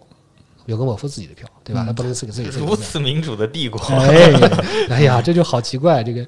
[0.66, 1.82] 约格莫夫自己的票，对吧？
[1.84, 4.32] 他不能自己自己自己投票如此民主的帝国，哎，
[4.88, 6.26] 哎呀，这就好奇怪，这个，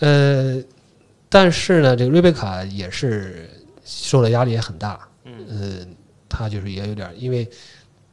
[0.00, 0.62] 呃，
[1.32, 3.48] 但是呢，这个瑞贝卡也是
[3.82, 5.86] 受的压力也很大，嗯呃，
[6.28, 7.48] 她就是也有点儿，因为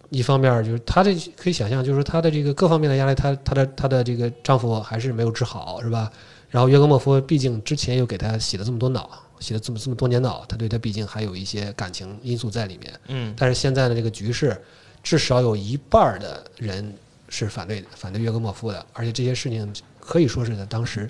[0.09, 6.09] 一方面就是她这可以想象，就是她的这个各方面的压力，她她的她的这个丈夫还是没有治好，是吧？
[6.49, 12.91] 然后约格莫夫毕竟之前又给她洗了这么多脑，洗了这么这么多年脑，他对她毕竟还有一些感情因素在里面。
[13.09, 14.57] 嗯但是现在的这个局势，
[15.03, 16.95] 至少有一半的人
[17.27, 21.09] 是反对反对约格莫夫的，而且这些事情可以说是在当时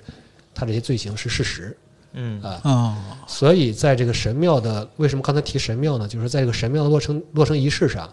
[0.52, 1.74] 他这些罪行是事实
[2.12, 2.60] 嗯啊。
[2.62, 2.96] 啊，
[3.26, 6.08] 所以在这个神庙的为什么刚才提神庙呢？
[6.08, 8.08] 就是在这个神庙的落成落成仪式上，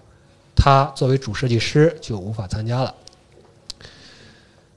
[0.55, 2.95] 他作为主设计师就无法参加了。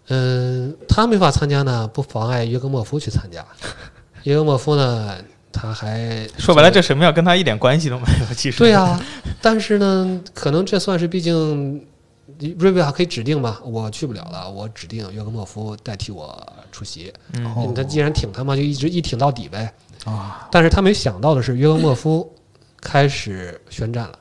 [0.08, 3.46] 嗯，他没法参加呢，不妨碍约格莫夫去参加。
[4.24, 5.16] 约格莫夫呢，
[5.52, 8.34] 他还说白了，这神庙跟他一点关系都没有。
[8.34, 9.00] 其实对啊，
[9.40, 11.84] 但是呢，可能这算是毕竟
[12.58, 17.12] 瑞贝卡可以指定嘛，我去不了了，我指定约格莫夫代替我出席。
[17.34, 19.72] 嗯哦他既然挺他嘛，就一直一挺到底呗。
[20.04, 22.30] 啊，但是他没想到的是，约格莫夫
[22.80, 24.18] 开始宣战了。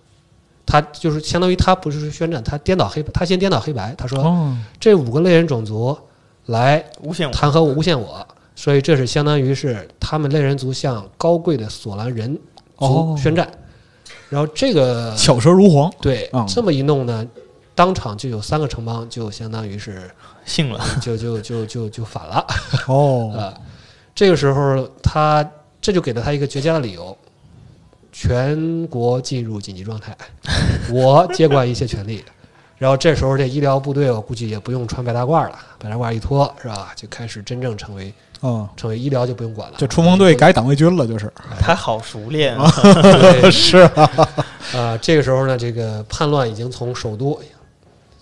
[0.66, 3.96] 他就是相当于他不是宣战，他颠倒黑，他先颠倒黑白。
[3.96, 5.98] 他说哦，这五个类人种族
[6.46, 7.34] 来诬陷我。
[7.34, 12.36] 弹劾我、诬陷我，所以这是相当于是他们类人族向高贵的索兰人
[12.78, 13.50] 族哦宣战。
[14.30, 17.26] 然后这个巧舌如簧，对嗯这么一弄呢，
[17.80, 20.12] 当场就有三个城邦就相当于是
[20.44, 22.46] 信了， 就就就就就反了。
[22.88, 23.54] 哦，啊，
[24.14, 27.18] 这个时候他这就给了他一个绝佳的理由，
[28.12, 30.14] 全国进入紧急状态，
[30.92, 32.22] 我接管一切权利。
[32.78, 42.70] 然后这时候这医疗部队我估计也不用穿白大褂了，白大褂一脱是吧，就开始真正成为嗯，成为医疗就不用管了，就冲锋队改党卫军了，就是，他好熟练啊。
[43.50, 44.12] 是啊，
[44.76, 47.40] 啊，这个时候呢，这个叛乱已经从首都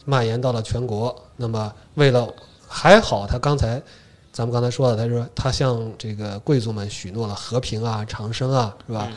[0.07, 1.13] 蔓延到了全国。
[1.35, 2.25] 那么，为了
[2.65, 3.81] 还好，他刚才
[4.31, 9.09] 咱们刚才说了，他说他向这个贵族们许诺了和平啊、长生啊，是吧？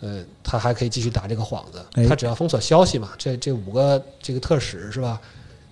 [0.00, 2.06] 呃，他还可以继续打这个幌子哎。
[2.06, 5.18] 他只要封锁消息嘛，这这五个这个特使是吧？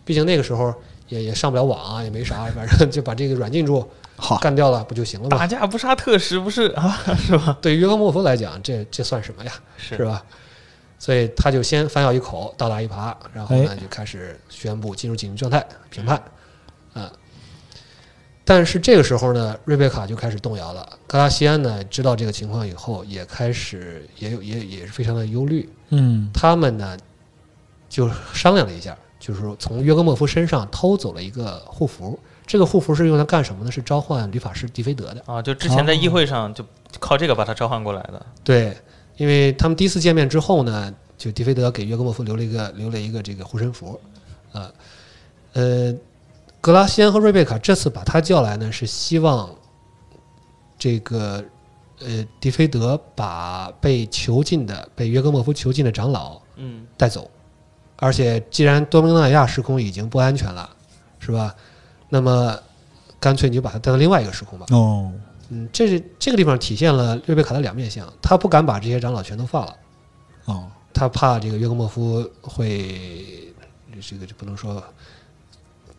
[0.03, 0.75] 毕竟那个时候
[1.09, 5.47] 也也上不了网啊，也没啥，反正就把这个软禁住好，干掉了，不就行了吗打？
[5.47, 6.99] 架不杀特使不是啊？
[7.19, 7.59] 是吧？
[7.61, 9.53] 对于约克莫夫来讲，这这算什么呀？
[9.77, 10.25] 是是吧？
[11.05, 16.19] 所以他就先反咬一口，倒打一耙，然后呢哎就开始宣布进入紧急状态，评判，
[16.95, 17.13] 啊。
[18.43, 20.99] 但是这个时候呢，瑞贝卡就开始动摇了。
[21.07, 25.69] 格拉西安呢知道这个情况以后，也开始也有也也是非常的忧虑。
[25.91, 26.97] 嗯，他们呢
[27.91, 32.19] 就商量了一下，就是说从约格莫夫身上偷走了一个护符。
[32.47, 33.71] 这个护符是用来干什么呢？
[33.71, 35.23] 是召唤律法师迪菲德的。
[35.27, 36.65] 啊，就之前在议会上就
[36.99, 38.25] 靠这个把他召唤过来的。
[38.43, 38.75] 对，
[39.17, 44.01] 因为他们第一次见面之后呢，就迪菲德给约格莫夫留了一个留了一个这个护身符，
[44.53, 44.73] 啊，
[45.53, 45.95] 呃，
[46.61, 49.49] 格拉西安和瑞贝卡这次把他叫来呢，是希望
[50.79, 51.45] 这个
[52.01, 57.31] 呃迪菲德把被囚禁的被约格莫夫囚禁的长老嗯带走，
[57.97, 60.69] 而且既然多明纳亚时空已经不安全了，
[61.19, 61.55] 是吧？
[62.09, 62.59] 那么
[63.19, 64.67] 干脆你就把他带到另外一个时空吧。
[64.71, 65.11] 哦，
[65.51, 69.77] 嗯，这是这个地方体现了瑞贝卡的两面性，他不敢把这些长老全都放了，
[70.47, 73.53] 哦，他怕这个约格莫夫会
[74.01, 74.83] 这个就不能说，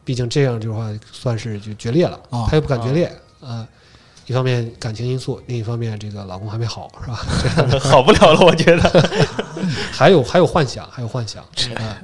[0.04, 3.68] 毕竟这样的话算是就决裂了，啊他又不敢决裂啊、
[4.26, 7.10] 一方面感情因素，另一方面这个老公还没好，是
[7.62, 7.80] 吧？
[7.80, 9.10] 好不了了，我觉得。
[9.92, 11.44] 还有还有幻想，还有幻想
[11.76, 11.98] 啊。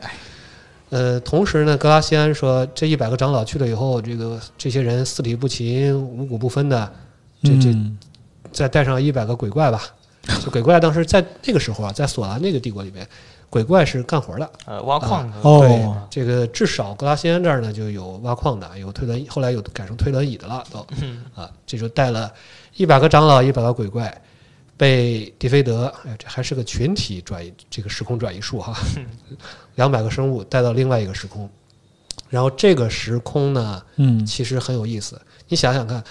[0.90, 6.94] 呃，同时呢，格拉西安说，这一百个长老去了以后，这个这些人四体不勤、五谷不分的，
[7.44, 7.98] 这这嗯
[8.52, 9.82] 再带上一百个鬼怪吧。
[10.44, 13.08] 就鬼怪当时在那个时候啊，在索兰那个帝国里面，
[13.50, 14.52] 鬼怪是干活的。
[14.66, 15.38] 呃，挖矿的。
[15.42, 20.86] 哦对，这个至少格拉西安这儿呢就有挖矿的，有推轮，后来有改成推轮椅的了都。
[21.02, 22.32] 嗯啊，这就带了
[22.76, 24.16] 一百个长老，一百个鬼怪，
[24.78, 28.78] 被迪菲德，哎，这还是个群体转移，这个时空转移术哈，
[29.74, 31.50] 两百个生物带到另外一个时空，
[32.30, 35.20] 然后这个时空呢，嗯其实很有意思。
[35.48, 36.02] 你想想看，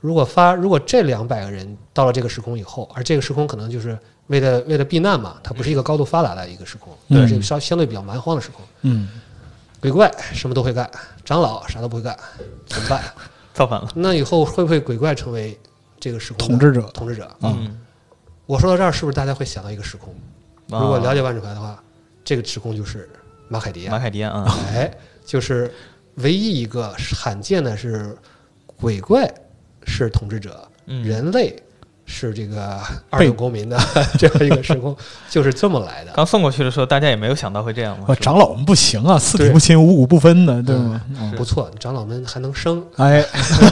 [0.00, 8.64] 如果发如果这两百个人到了这个时空以后，而这个时空可能就是为了为了避难嘛，它不是一个高度发达的一个时空，嗯它是一个稍相对比较蛮荒的时空。
[8.82, 9.08] 嗯，
[9.80, 10.90] 鬼怪什么都会干，
[11.24, 12.16] 长老啥都不会干，
[12.66, 13.02] 怎么办？
[13.52, 13.88] 造反了。
[13.94, 15.58] 那以后会不会鬼怪成为
[15.98, 17.30] 这个时空统治者统治者？
[17.42, 17.78] 嗯，
[18.46, 20.14] 我说到这儿，是不是大家会想到一个时空？
[20.68, 21.82] 如果了解解万智牌的话，
[22.24, 23.10] 这个时空就是
[23.48, 24.90] 马凯迪亚马，凯迪安啊，哎，
[25.26, 25.70] 就是
[26.14, 28.16] 唯一一个罕见的是
[28.76, 29.28] 鬼怪
[29.90, 31.60] 是统治者，嗯，人类
[32.06, 33.78] 是这个二等公民的
[34.18, 34.96] 这样一个时空，
[35.28, 36.12] 就是这么来的。
[36.14, 38.06] 刚送过去的时候，大家也没有想到会这样嘛。
[38.08, 41.00] 我长老们不行啊，四体不勤，五谷不分的，对吗？
[41.18, 43.22] 嗯不错，长老们还能生，哎，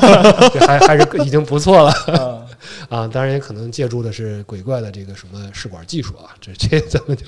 [0.52, 1.92] 这还还是已经不错了
[2.90, 3.08] 啊！
[3.08, 7.24] 当然也可能借助的是鬼怪的这个什么试管技术啊，这这咱们就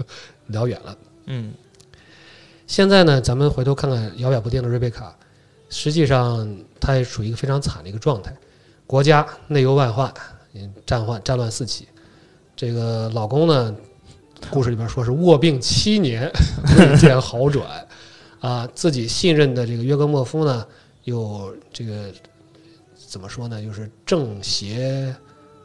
[0.49, 0.97] 聊远了。
[1.27, 1.53] 嗯
[2.67, 5.13] 现在呢，咱们回头看看摇摆不定的瑞贝卡，
[5.71, 6.49] 实际上
[6.79, 8.33] 她也处于一个非常惨的一个状态，
[8.91, 10.13] 国家内忧外患，
[10.53, 11.87] 嗯战患战乱四起。
[12.57, 13.73] 这个老公呢，
[14.51, 16.29] 故事里边说是卧病七年
[16.77, 17.87] 未见好转，
[18.41, 20.67] 啊，自己信任的这个约格莫夫呢，
[21.05, 22.13] 又这个
[23.07, 25.15] 怎么说呢，就是正邪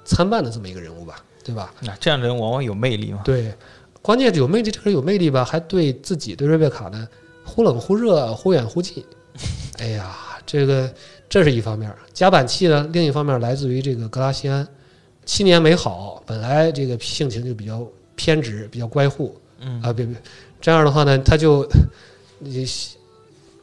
[0.03, 1.73] 参半的这么一个人物吧，对吧？
[1.81, 3.23] 那这样的人往往有魅力嘛。
[3.25, 3.51] 对，
[4.03, 7.07] 关键有魅力，这个人有魅力吧，还对自己对瑞贝卡呢
[7.43, 9.03] 忽冷忽热，忽远忽近。
[9.79, 10.93] 哎呀，这个
[11.27, 14.65] 这是一方面儿，夹板气呢，另一方面来自于这个格拉西安，
[15.25, 17.85] 七年没好，本来这个性情就比较
[18.15, 19.81] 偏执，比较乖护嗯。
[19.81, 20.15] 啊，别别，
[20.61, 21.67] 这样的话呢，他就
[22.39, 22.65] 你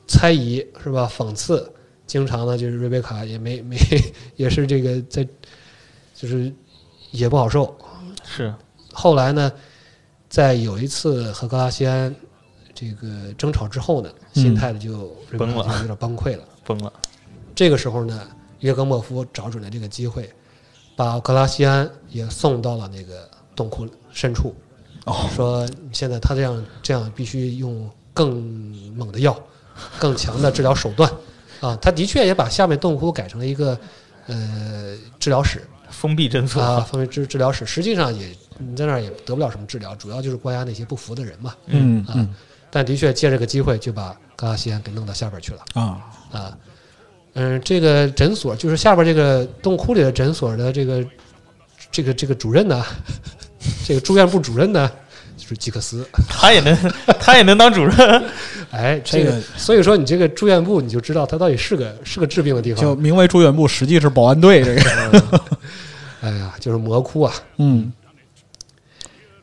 [0.06, 1.10] 猜疑是吧？
[1.16, 1.72] 讽刺，
[2.06, 3.76] 经常呢就是瑞贝卡也没没
[4.36, 5.26] 也是这个在
[6.14, 6.52] 就是
[7.10, 7.74] 也不好受，
[8.24, 8.52] 是，
[8.92, 9.50] 后来呢，
[10.28, 12.14] 在有一次和格拉西安
[12.74, 15.78] 这个争吵之后呢，心态呢就崩了。
[15.80, 16.44] 有点崩溃了。
[16.64, 16.92] 崩了。
[17.62, 18.26] 这个时候呢，
[18.58, 20.28] 约格莫夫找准了这个机会，
[20.96, 24.52] 把格拉西安也送到了那个洞窟深处，
[25.04, 28.42] 哦，说现在他这样这样必须用更
[28.96, 29.40] 猛的药，
[30.00, 31.08] 更强的治疗手段
[31.60, 31.78] 啊。
[31.80, 33.78] 他的确也把下面洞窟改成了一个
[34.26, 36.60] 呃治疗室，封闭诊所。
[36.60, 41.50] 啊，封闭治治疗室，实际上也你在那儿也得不了什么治疗，主要就是关押那些不服的人嘛。
[41.50, 42.34] 啊嗯嗯
[42.72, 46.00] 但的确借这个机会就把格拉西安给弄到下边去了啊，
[46.32, 46.58] 啊。
[47.34, 51.04] 嗯，这个诊所就是下边这个洞窟里的诊所的这个
[51.90, 52.84] 这个这个主任呢，
[53.86, 54.90] 这个住院部主任呢，
[55.36, 56.06] 就是吉克斯。
[56.28, 58.24] 他也能，他也能当主任。
[58.70, 62.82] 哎，这个所以说你这个住院部你就知道他到底是个是个治病的地方。
[62.82, 64.62] 就名为住院部，实际是保安队。
[64.62, 65.40] 这个，
[66.20, 67.32] 哎呀，就是魔窟啊。
[67.58, 67.92] 嗯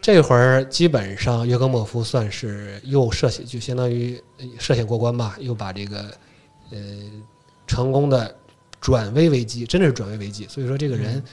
[0.02, 6.06] 这会儿基本上约格莫夫算是又涉险，就相当于呃涉险过关吧，又把这个
[6.72, 6.78] 呃
[7.70, 8.36] 成功的
[8.82, 10.48] 转危为机，真的是转危为机。
[10.50, 11.24] 所以说这个人，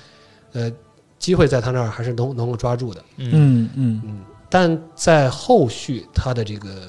[0.53, 0.70] 呃，
[1.18, 3.03] 机会在他那儿还是能能够抓住的。
[3.16, 4.20] 嗯嗯嗯嗯，
[4.51, 6.88] 但在后续他的这个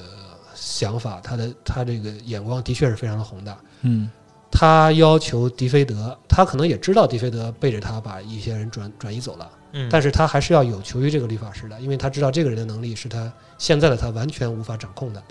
[0.54, 3.56] 想法，他的他这个眼光的确是非常的宏大。
[3.80, 4.10] 嗯
[4.50, 9.50] 他要求迪菲德，他可能也知道迪菲德背着他把一些人转转移走了。
[9.72, 15.22] 嗯，但是他还是要有求于这个理发师的，因为他知道这个人的能力是他现在的他完全无法掌控的，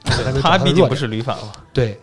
[0.42, 1.52] 他毕竟不是旅法嘛。
[1.74, 2.00] 对，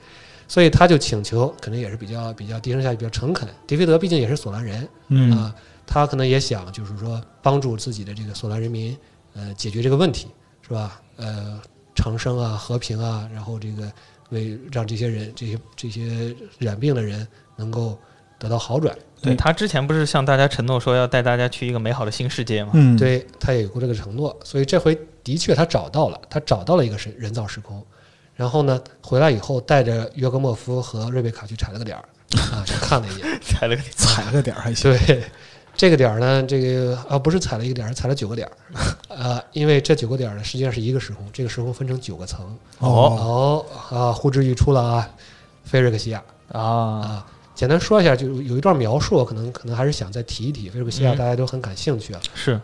[0.47, 3.49] 所以他就请求，可能也是比较比较低声下气、比较诚恳。
[3.67, 5.55] 迪菲德毕竟也是索兰人嗯啊，
[5.87, 8.97] 他可能也想就是说帮助自己的这个索兰人民，
[9.35, 10.29] 呃，解决这个问题，
[10.63, 11.01] 是吧？
[11.17, 11.61] 呃，
[11.95, 13.91] 长生啊，和平啊，然后这个
[14.31, 17.27] 为让这些人、这些这些染病的人
[17.57, 17.99] 能够
[18.39, 18.95] 得到好转。
[18.95, 22.73] 嗯对他之前不是向大家承诺说要带大家去一个美好的新世界吗？
[22.75, 27.83] 嗯，对他也有过这个承诺，所以这回的确他找到了，他找到了一个是人造时空，
[28.35, 32.05] 然后呢，回来以后带着约格莫夫和瑞贝卡去踩了个点儿
[32.53, 33.27] 啊，去看了一眼。
[33.41, 34.91] 踩了个踩了个点儿还行。
[35.07, 35.23] 对，
[35.77, 38.53] 这个点儿呢，这个啊不是踩了一个点儿，是踩了九个点儿
[39.15, 42.45] 啊，因为这九个点儿呢实际上是一个时空，这个时空分成九个层。
[42.79, 45.09] 哦哦啊，呼之欲出了啊，
[45.65, 47.27] 菲瑞克西亚啊，啊。
[47.55, 50.69] 简单说一下，就有一段描述，我可能可能还是想再提一提。
[50.69, 52.21] 菲瑞克西亚嗯大家都很感兴趣啊。
[52.35, 52.61] 是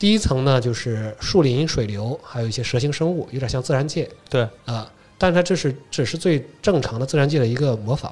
[0.00, 4.08] 第一层呢，就是树林、水流，还有一些蛇形生物，有点像自然界。
[4.30, 8.10] 对啊，但它这是只是最正常的自然界的一个模仿。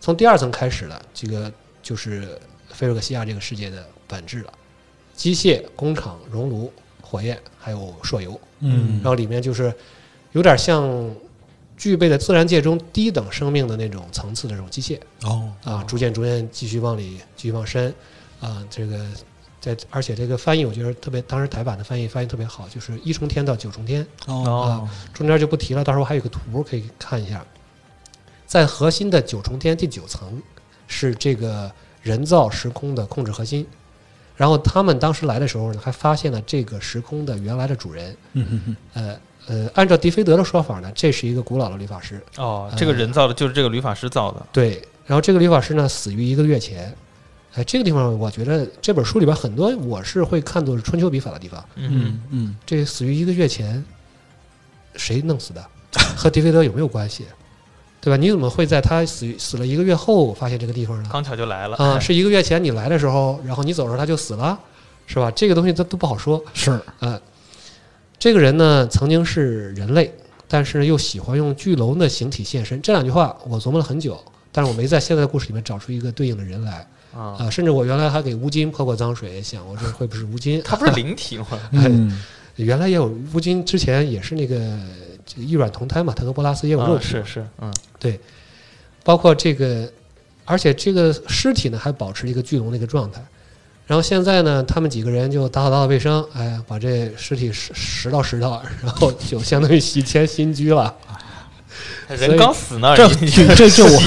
[0.00, 2.36] 从第二层开始了，这个就是
[2.70, 4.52] 菲瑞克西亚这个世界的本质了：
[5.14, 8.38] 机械、工厂、熔炉、火焰，还有朔游。
[8.58, 9.72] 嗯然后里面就是
[10.32, 11.08] 有点像
[11.76, 14.98] 具备了自然界中低等生命的那种层次的这种机械。
[15.22, 17.94] 哦啊，逐渐逐渐继续往里继续往深，
[18.40, 19.06] 啊，这个
[19.74, 27.44] 在而且这个翻译我觉得特别，当时台版的翻译翻译特别好，就是一重天到九重天，哦中间就不提了，到时候还有个图可以看一下，
[28.46, 30.42] 在核心的九重天第九层
[30.86, 31.70] 是这个
[32.02, 33.66] 人造时空的控制核心，
[34.36, 44.46] 然后他们当时来的时候呢，还发现了这个时空的原来的主人，嗯嗯嗯呃呃，按照迪菲德的说法呢，这是一个古老的律法师，哦，这个人造的就是这个旅法师造的。
[44.52, 46.94] 对，然后这个理法师呢死于一个月前，
[47.58, 51.64] 哎，这个地方我觉得这本书里边很多我是会看作是春秋笔法的地方。
[51.74, 53.84] 嗯嗯嗯这死于一个月前，
[54.94, 55.64] 谁弄死的？
[56.16, 57.24] 和迪菲德有没有关系？
[58.00, 58.16] 对吧？
[58.16, 61.08] 你怎么会在他死于死了一个月后发现这个地方呢？
[61.12, 64.56] 刚巧就来了啊，是一个月前你来的时候，然后你走的时候他就死了，
[65.08, 65.28] 是吧？
[65.32, 66.40] 这个东西都都不好说。
[66.54, 67.20] 是啊，
[68.20, 70.14] 这个人呢曾经是人类，
[70.46, 72.80] 但是又喜欢用巨龙的形体现身。
[72.80, 76.86] 这两句话我琢磨了很久，但是我没在现在的故事里面找出一个对应的人来
[77.18, 77.50] 啊，啊。
[77.50, 80.62] 甚至我原来还给乌金泼过脏水，想我这会不会是乌金？
[80.64, 81.46] 他不是灵体吗？
[81.72, 82.22] 嗯
[82.56, 84.56] 原来也有乌金，之前也是那个
[85.24, 88.18] 这个异卵同胎嘛，他和波拉斯也有肉啊，是是，嗯，对
[89.04, 89.88] 包括这个，
[90.44, 93.24] 而且这个尸体呢还保持一个巨龙的一个状态。
[93.86, 100.92] 然后现在呢，他们几个人就打扫打扫卫生，哎，把这尸体拾拾到拾到，然后就相当于洗迁新居了。
[102.08, 104.00] 人刚死那儿，这这这我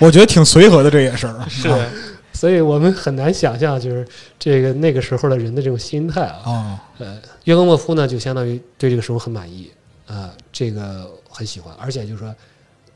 [0.00, 1.78] 我觉得挺随和的，这也是是啊
[2.44, 4.06] 所以我们很难想象，就是
[4.38, 6.42] 这个那个时候的人的这种心态啊。
[6.44, 9.70] 哦，呃，约格莫夫呢，就相当于对这个时候很满意
[10.06, 12.34] 啊、这个很喜欢，而且就是说，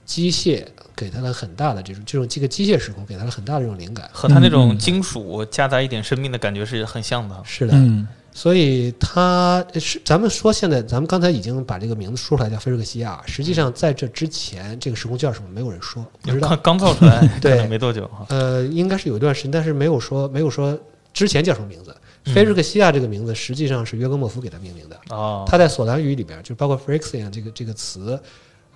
[0.05, 0.63] 机械
[0.95, 4.07] 给他了很大的这种这种这个机械时空给他了很大的这种灵感。
[4.13, 7.35] 和他那种金属夹杂一点生命的感觉是很像的。
[7.43, 8.07] 是的，嗯
[8.39, 13.21] 所以他是咱们说现在，咱们刚才已经把这个名字说出来，叫菲瑞克西亚。
[13.27, 16.51] 实际上在这之前，这个时空叫什么，没有人说，不知道。
[16.63, 18.25] 刚刚造出来， 对没多久哈。
[18.29, 20.79] 呃，应该是有一段时间，但是没有说没有说
[21.13, 21.91] 之前叫什么名字。
[22.27, 24.97] 嗯菲瑞克西亚这个名字实际上是约格莫夫给他命名的。
[25.09, 28.21] 哦，它在索兰语里边，就包括 Phyrexian 这个这个词，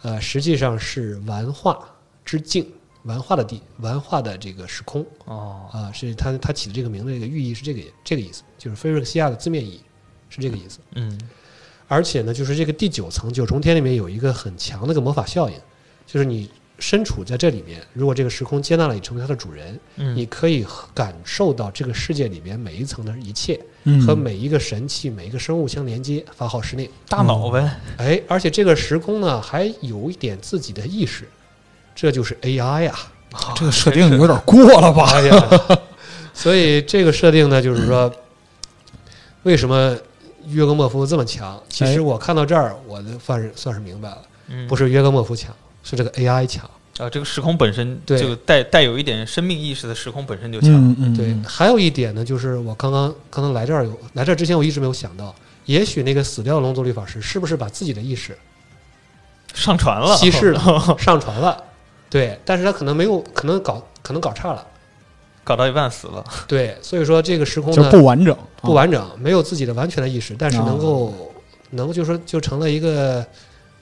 [0.02, 1.78] 呃，实际上是玩化
[2.24, 2.66] 之境，
[3.04, 9.80] 玩化的地，玩化的这个时空哦，啊、是他他起的这个名字，这个寓意是这个这个意思，就是菲瑞克西亚的字面意义
[10.30, 10.78] 是这个意思。
[10.94, 11.18] 嗯
[11.88, 15.56] 而且呢，就是这个第九层九重天里面有一个很强的一个魔法效应，
[16.06, 16.48] 就是你
[16.78, 26.88] 身处在这里面，如果这个时空接纳了你成为它的主人，你嗯，可以感受到这个世界里面每一层的一切嗯和每一个神器、每一个生物相连接，发号施令。
[27.08, 27.78] 大脑呗。
[27.98, 31.28] 哎，而且这个时空呢还有一点自己的意识，
[31.94, 32.94] 这就是 AI 呀、
[33.54, 35.10] 这个设定有点过了吧？
[35.14, 35.48] 哎呀，
[36.34, 38.12] 所以这个设定呢，就是说，
[39.42, 39.96] 为什么
[40.48, 41.60] 约格莫夫这么强？
[41.68, 44.18] 其实哎我看到这儿，我的算是算是明白了，
[44.48, 46.68] 嗯，不是约格莫夫强，是这个 AI 强。
[46.98, 50.70] 啊，这个时空本身对就带带有一点生命意识的时空本身就强。
[50.70, 55.34] 嗯嗯，对，还有一点呢，就是我刚刚刚刚来这儿有来这儿之前，我一直没有想到，
[55.64, 58.36] 也许那个死掉的龙族律法师是不是把自己的意识
[59.54, 60.60] 上传了，稀释了、
[60.98, 61.64] 上传了？
[62.12, 64.66] 对，但是他可能没有，可能搞可能搞差了。
[65.42, 66.22] 搞到一半死了。
[66.46, 71.32] 对，所以说这个时空就呢不完整，不完整，没有自己的完全的意识，但是能够
[71.70, 73.26] 能够就说就成了一个。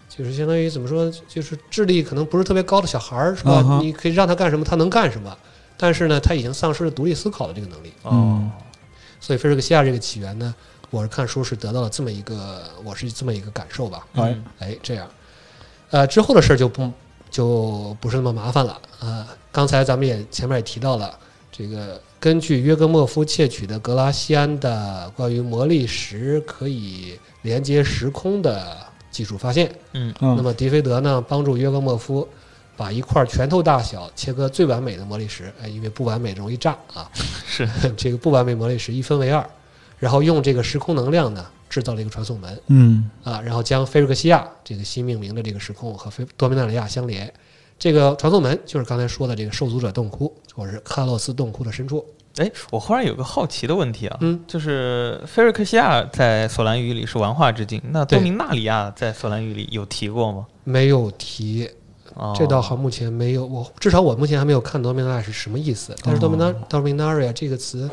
[0.09, 5.35] 就是相当于怎么说，就是智力可能不是特别高的小孩儿，是吧你可以让他干什么，他能干什么。
[5.77, 7.93] 但是呢，他已经丧失了独立思考的这个能力。
[8.03, 8.51] 哦嗯，
[9.21, 10.53] 所以菲尔克西亚这个起源呢，
[10.91, 14.05] 我是看书是得到了这么一个，我是这么一个感受吧。
[14.15, 15.09] 哎，哎，这样，
[15.91, 16.91] 呃，之后的事儿就不
[17.31, 21.19] 就不是那么麻烦了啊、刚才咱们也前面也提到了，
[21.51, 28.77] 这个根据约格莫夫窃取的格拉西安的关于魔力石可以连接时空的
[29.11, 32.27] 技术发现，嗯那嗯么迪菲德呢帮助约格莫夫。
[32.77, 37.11] 把一块拳头大小切割最完美的魔力石，哎，因为不完美容易炸啊，
[37.47, 39.47] 是 这个不完美魔力石一分为二，
[40.01, 47.33] 然后用这个时空能量呢制造了一个传送门嗯啊，然后将菲瑞克西亚这个新命名的这个时空和菲多米纳里亚相连。
[47.79, 52.05] 这个传送门就是刚才说的这个受阻者洞窟，或者是喀洛斯洞窟的深处。
[52.37, 60.47] 哎，我忽然有个好奇的问题啊，嗯，就是菲瑞克西亚在索兰语里是玩化之境，那多米纳里亚在索兰语里有提过吗？
[60.65, 61.69] 没有提，
[62.15, 65.95] 哦，这倒好，目前没有，我至少我目前还没有看多米纳里亚是什么意思。
[66.05, 67.91] 但是多米纳哦多米纳里亚这个词，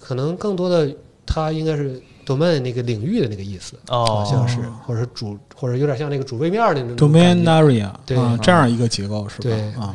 [0.00, 0.88] 可能更多的
[1.32, 7.42] 它应该是 domain 那个领域的那个意思，哦，好像是，或者是主，或者有点像那个主位面儿的那种感觉。
[7.42, 9.42] domain area，对啊，这样一个结构是吧？
[9.42, 9.94] 对啊，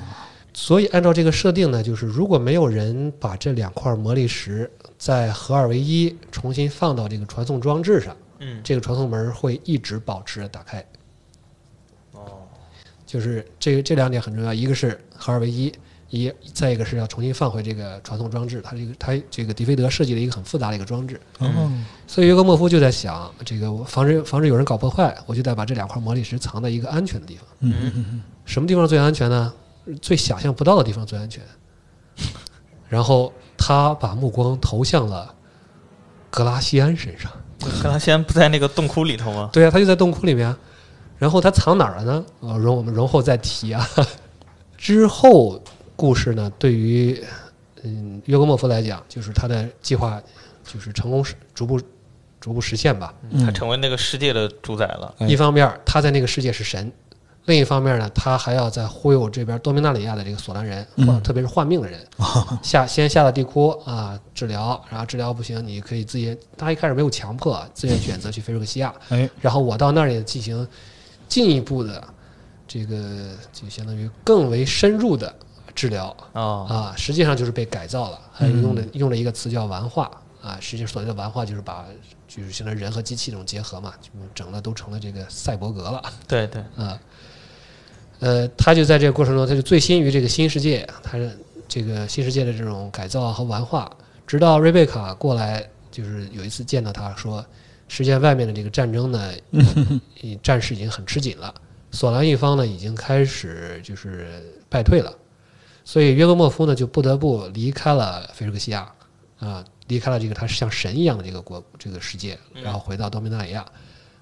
[0.53, 10.83] 所以按照这个设定呢，就是如果没有人把这两块魔力石再合二为一，重新放到这个传送装置上，嗯，这个传送门会一直保持着打开。
[12.13, 12.39] 哦，
[13.05, 15.71] 就是这这两点很重要，一个是合二为一，
[16.15, 18.61] 一再一个是要重新放回这个传送装置。
[18.63, 21.71] 它这个它这个迪菲德设计了一个很复杂的一个装置，嗯哦，
[22.07, 27.45] 所以约格莫夫就在想，这个我防止防止有人搞破坏，我就得把这两块魔力石藏在一个安全的地方。
[27.59, 29.53] 嗯嗯嗯什么地方最安全呢？
[30.01, 31.43] 最想象不到的地方最安全。
[32.87, 35.33] 然后他把目光投向了
[36.29, 37.31] 格拉西安身上。
[37.81, 39.49] 格拉西安不在那个洞窟里头吗？
[39.51, 40.55] 对啊，他就在洞窟里面。
[41.17, 42.25] 然后他藏哪儿了呢？
[42.41, 43.87] 呃，容我们容后再提啊。
[44.77, 45.59] 之后
[45.95, 47.23] 故事呢，对于
[47.83, 50.21] 嗯约格莫夫来讲，就是他的计划
[50.63, 51.79] 就是成功实逐步
[52.39, 53.13] 逐步实现吧。
[53.29, 53.45] 嗯。
[53.45, 55.13] 他成为那个世界的主宰了。
[55.19, 55.27] 哎。
[55.27, 56.91] 一方面他在那个世界是神，
[57.45, 61.07] 另一方面呢，他还要在忽悠这边多米纳里亚的这个索兰人，嗯。
[61.07, 61.99] 或者特别是患病的人，
[62.61, 70.67] 下先下到地窟啊治疗，然后治疗不行，你可以自己，他一开始没有强迫，自愿选择去菲瑞克西亚，哎，然后我到那里进行
[71.27, 72.03] 进一步的
[72.67, 75.33] 这个就相当于更为深入的
[75.75, 80.09] 治疗哦，啊，实际上就是被改造了，还有用的用了一个词叫玩化
[80.41, 81.85] 啊，实际上所谓的玩化就是把
[82.27, 86.99] 就是现在人和机器这种结合嘛，就整了都成了这个赛博格了对对， 啊。
[88.19, 93.91] 呃，他就在这个过程中，他就醉心于这个新世界，他是这个新世界的这种改造和玩化，
[94.25, 97.45] 直到瑞贝卡过来，就是有一次见到他说，
[97.89, 101.53] 世界外面的这个战争呢， 呃战事已经很吃紧了，
[101.91, 104.27] 索兰一方呢已经开始就是
[104.69, 105.13] 败退了，
[105.85, 108.91] 所以约格莫夫呢就不得不离开了菲利克西亚
[109.39, 113.63] 啊、离开了这个他像神一样的这个国这个世界，然后回到多米纳里亚，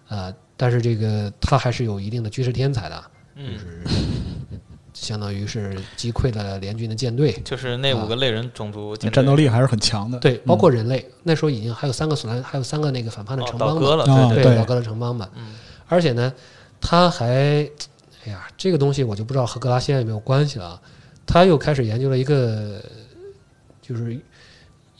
[0.09, 3.03] 啊，但是这个他还是有一定的军事天才的，
[3.35, 3.83] 就嗯，是
[4.93, 10.19] 相当于是击溃了联军的舰队，就是那五个类人种族战斗力还是很强的。
[10.19, 15.29] 对，包括人类，那时候已经还有三个索兰，还有三个那个反叛的哦城邦嘛，倒戈了，啊对对，倒戈的城邦嘛。
[15.35, 15.55] 嗯
[15.87, 16.33] 而且呢，
[16.81, 17.27] 他还，
[18.25, 20.81] 哎呀，这个东西我就不知道和格拉西亚有没有关系了啊。
[21.25, 22.81] 他又开始研究了一个，
[23.81, 24.13] 就是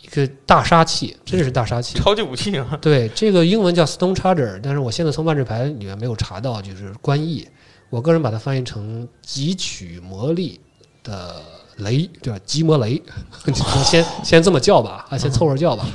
[0.01, 1.97] 一个大杀器，真的是大杀器。
[2.01, 7.47] 超级武器啊，对，这个英文叫 Stone Charger，但是我现在从万智牌里面没有查到就是官译。
[7.89, 10.59] 我个人把它翻译成汲取魔力
[11.03, 11.39] 的
[11.78, 12.39] 雷，对吧？
[12.43, 12.99] 极魔雷，
[13.86, 15.86] 先先这么叫吧，啊，先凑合叫吧。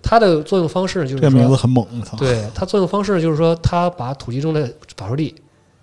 [0.00, 1.84] 它的作用方式就是说，这名字很猛，
[2.16, 5.34] 对它作用方式就是说，它把土地中的法术力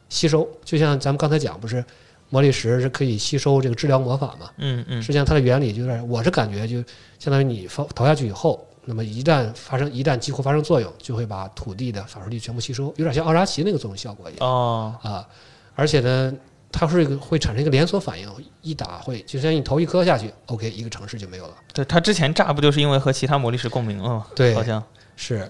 [0.07, 1.83] 吸收，就像咱们刚才讲，不是
[2.29, 4.49] 魔力石是可以吸收这个治疗魔法嘛？
[4.57, 6.77] 嗯嗯实际上它的原理就是，我是感觉就
[7.19, 15.27] 相当于你放投下去以后，那么一旦发生一旦激活发生作用，就会把土地的法术力全部吸收，有点像奥扎奇那个作用效果一样哦，啊。
[15.75, 16.33] 而且呢，
[16.71, 18.29] 它是一个会产生一个连锁反应，
[18.61, 21.53] 一打会就像你投一颗下去，OK，一个城市就没有了。
[21.73, 24.27] 对它之前炸不就是因为和其他魔力石共鸣了吗？
[24.35, 24.81] 对好像
[25.15, 25.49] 是，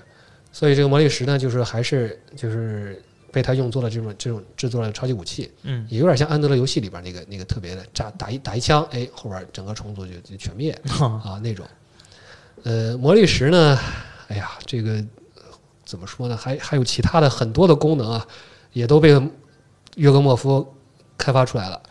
[0.52, 3.02] 所以这个魔力石呢，就是还是就是
[3.36, 11.68] 被他用作了这种这种制作了超级武器，嗯也有点像安德勒游戏里边那个那个特别的炸打一打一枪，哎，后边整个虫族就就全灭啊那种。
[12.64, 13.78] 呃，魔力石呢，
[14.30, 14.94] 哎呀，这个
[15.36, 15.42] 呃
[15.84, 16.38] 怎么说呢？
[16.38, 18.26] 还还有其他的很多的功能啊，
[18.72, 19.10] 也都被
[19.98, 20.66] 约格莫夫
[21.18, 21.84] 开发出来了，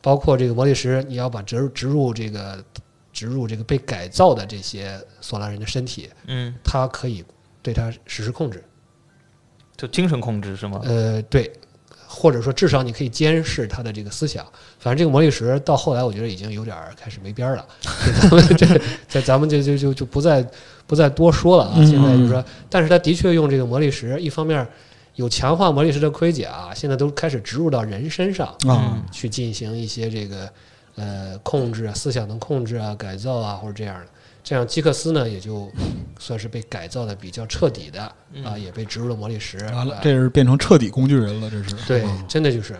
[0.00, 2.64] 包括这个魔力石，你要把植入植入这个
[3.12, 7.22] 植入这个被改造的这些索拉人的身体，嗯，它可以
[7.60, 8.64] 对它实施控制。
[9.76, 10.80] 就精神控制是吗？
[10.84, 11.52] 呃，对，
[12.06, 14.44] 或者说至少你可以监视他的这个思想。
[14.78, 17.66] 反正这个魔力石到后来，我觉得已经有点儿开始没边儿了。
[18.22, 20.46] 咱们这在咱们就就就就不再
[20.86, 21.74] 不再多说了啊。
[21.76, 24.66] 嗯现在就是说，但是他的确用这个魔力石，一方面
[25.16, 30.48] 有强化魔力石的盔甲，现在都开始植入到人身上啊，去进行一些这个
[30.94, 34.06] 呃控制啊、思想的控制啊、改造啊，或者这样的。
[34.46, 35.68] 这样基克斯呢，也就
[36.20, 38.00] 算是被改造的比较彻底的
[38.44, 39.58] 啊，也被植入了魔力石。
[39.74, 42.76] 完了啊，这是变成彻底工具人了，这是对嗯，真的就是，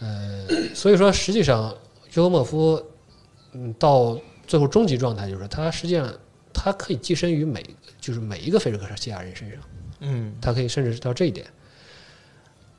[0.00, 0.44] 呃，
[0.74, 1.72] 所以说实际上
[2.14, 2.82] 约格莫夫，
[3.52, 6.12] 嗯，到最后终极状态就是他实际上
[6.52, 7.64] 他可以寄身于每
[8.00, 9.60] 就是每一个菲利克西亚人身上，
[10.00, 11.46] 嗯他可以甚至是到这一点。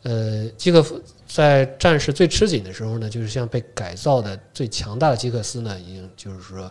[0.03, 6.69] 呃，基克夫在战事最吃紧的时候呢，就是像被改造的最强大的基克斯呢，已经就是说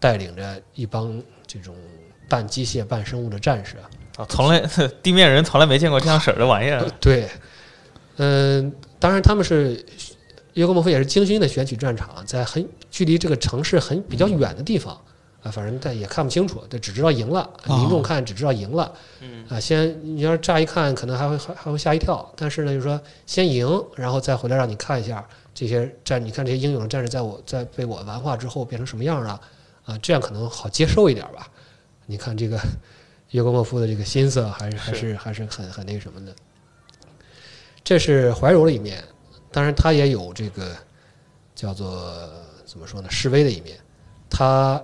[0.00, 1.76] 带领着一帮这种
[2.28, 3.86] 半机械半生物的战士啊，
[4.16, 4.60] 啊，从来
[5.02, 6.84] 地面人从来没见过这样式儿的玩意儿。
[6.98, 7.28] 对，
[8.16, 9.84] 嗯、当然他们是
[10.54, 14.98] 约格莫夫也是精心的选取战场，在很距离这个城市很比较远的地方
[15.42, 19.60] 啊，反正但也看不清楚，对，只知道赢了，哦民众看只知道赢了嗯啊。
[19.60, 29.40] 先你要是乍一看，可能还会还还会吓一跳，但是呢，就是说先赢，然后再回来让你看一下这些战，你看这些英勇的战士在我在被我完化之后变成什么样了啊，
[29.98, 31.48] 这样可能好接受一点吧。
[32.06, 32.58] 你看这个
[33.30, 36.34] 约格莫夫的这个心思还是还是还是很很那个什么的。
[37.84, 39.02] 这是怀柔的一面，
[39.50, 40.76] 当然他也有这个
[41.54, 42.28] 叫做
[42.64, 43.78] 怎么说呢，示威的一面。
[44.28, 44.80] 他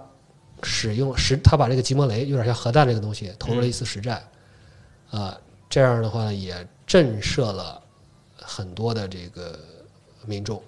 [0.63, 4.23] 使用实，他把这个吉摩雷有点像核弹这个东西投入了一次实战，
[5.11, 5.39] 啊、
[5.69, 7.81] 这样的话呢也震慑了
[8.37, 9.59] 很多的这个
[10.25, 10.61] 民众。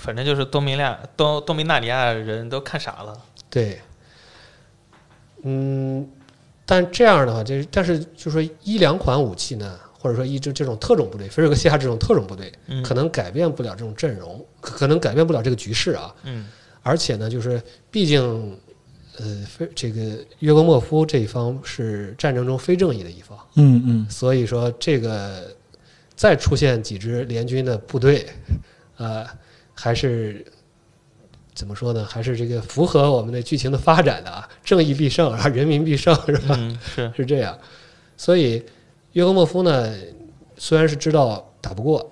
[0.00, 3.20] 反正就是多米亚多多米纳里亚人都看傻了。
[3.54, 3.80] 对，
[5.44, 6.04] 嗯，
[6.66, 12.82] 但这样的话，这但是就是说一两款武器呢，或者说一支这种特种部队，菲尔克西亚这种特种部队，嗯。
[12.82, 16.12] 可能改变不了这种阵容，可可能改变不了这个局势啊。
[16.24, 16.48] 嗯。
[16.82, 18.58] 而且呢，就是毕竟，
[19.18, 20.00] 呃，非这个
[20.40, 24.10] 约格莫夫这一方是战争中非正义的一方，嗯嗯。
[24.10, 25.54] 所以说这个
[26.16, 28.26] 再出现几支联军的部队，
[28.96, 29.24] 呃，
[29.74, 30.44] 还是
[31.54, 32.04] 怎么说呢？
[32.04, 36.56] 还是这个符合我们的剧情的发展的啊，正义必胜啊，人民必胜是吧？
[36.58, 37.56] 嗯是 是这样。
[38.16, 38.64] 所以
[39.12, 39.94] 约格莫夫呢，
[40.56, 42.10] 虽然是知道打不过，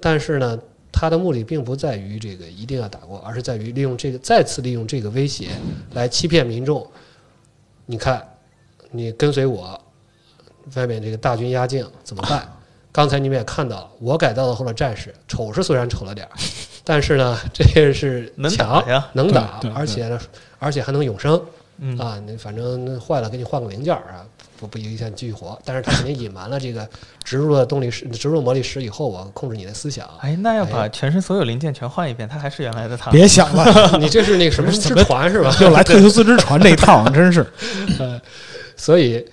[0.00, 0.58] 但是呢，
[0.90, 5.48] 他的目的并不在于这个一定要打过，而是在于利用这个再次利用这个威胁
[5.92, 6.84] 来欺骗民众。
[7.86, 8.26] 你看，
[8.90, 9.80] 你跟随我，
[10.74, 12.50] 外面这个大军压境怎么办？
[12.90, 16.32] 刚才你们也看到了，我改造了后的战士，丑是虽然丑了点儿，
[16.84, 19.08] 但是呢， 这些是能强打呀。
[19.14, 20.20] 能打而且呢，
[20.58, 21.40] 而且还能永生。
[21.80, 24.22] 嗯啊，你反正坏了给你换个零件儿啊，
[24.60, 26.88] 不不影响你继续活，但是他肯定隐瞒了这个
[27.24, 30.08] 植入了动力石，植入魔力石以后，我控制你的思想。
[30.20, 33.10] 哎，那要把哎全身所有零件全换一遍，它还是原来的它。
[33.10, 35.52] 别想了， 你这是那个什么之船是吧？
[35.60, 37.44] 又来特修斯之船这一套，真是。
[38.76, 39.24] 所以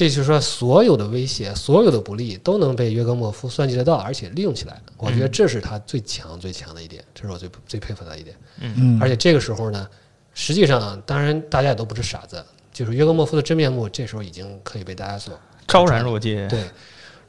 [0.00, 4.80] 这就是说，所有的威胁、所有的不利都能被约格莫夫算计得到，而且利用起来。
[4.96, 8.34] 我觉得这是他最强、最强的一点，这是我最最佩服他的一点。
[8.60, 9.86] 嗯，而且这个时候呢，
[10.32, 12.42] 实际上当然大家也都不是傻子，
[12.72, 16.48] 就是约格莫夫的真面目，这时候已经可以被大家所昭然若揭。
[16.48, 16.64] 对。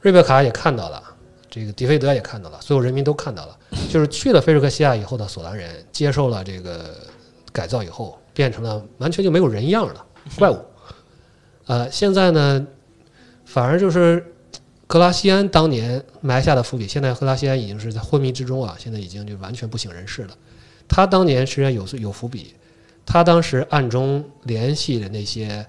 [0.00, 1.02] 瑞贝卡也看到了，
[1.50, 3.58] 这个迪菲德也看到了，所有人民都看到了，
[3.90, 6.96] 就是去了菲尔克西亚以后的索兰人，接受了这个
[7.52, 10.02] 改造以后，变成了完全就没有人样了
[10.38, 10.56] 怪物。
[11.72, 12.66] 呃，现在呢，
[13.46, 14.22] 反而就是
[14.86, 20.36] 格拉西安当年埋下的伏笔，现在格拉西安已经是在昏迷之中啊，现在已经就完全不省人事了。
[20.86, 22.54] 他当年实际上有有伏笔，
[23.06, 25.64] 他当时暗中联系的那些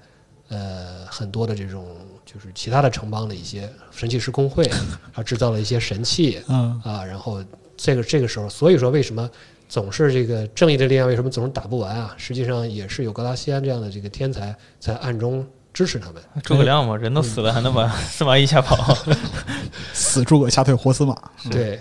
[0.50, 1.88] 呃很多的这种
[2.26, 4.70] 就是其他的城邦的一些神器师工会，
[5.14, 7.42] 他，制造了一些神器嗯啊，然后
[7.78, 9.30] 这个这个时候，所以说为什么
[9.70, 12.14] 总是这个正义的力量为什么总是打不完啊？
[12.18, 16.22] 实际上也是有格拉西安这样的这个天才在暗中支持他们。
[16.44, 18.96] 诸葛亮嘛，人都死了还能把司马懿吓跑？
[19.94, 21.18] 死诸葛吓退活司马。
[21.50, 21.80] 对，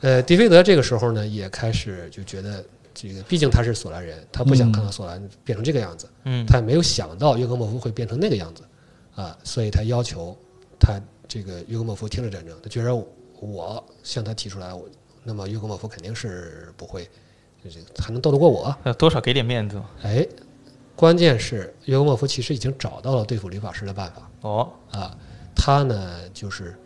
[0.00, 2.64] 呃，迪菲德这个时候呢，也开始就觉得
[2.94, 8.62] 这个，毕竟他是索兰人，他不想看到索兰变成这个样子，嗯，他也没有想到约格莫夫会变成那个样子
[9.14, 10.36] 啊，所以他要求
[10.80, 10.98] 他
[11.28, 12.56] 这个约格莫夫停止战争。
[12.62, 12.94] 他觉得
[13.40, 14.88] 我向他提出来，我
[15.22, 17.08] 那么约格莫夫肯定是不会，
[17.62, 18.74] 这个还能斗得过我？
[18.84, 19.84] 要多少给点面子嘛。
[20.02, 20.26] 哎，
[20.98, 24.28] 关键是约格莫夫其实已经找到了对付吕法师的办法。
[24.40, 25.16] 哦，啊，
[25.54, 26.76] 他呢就是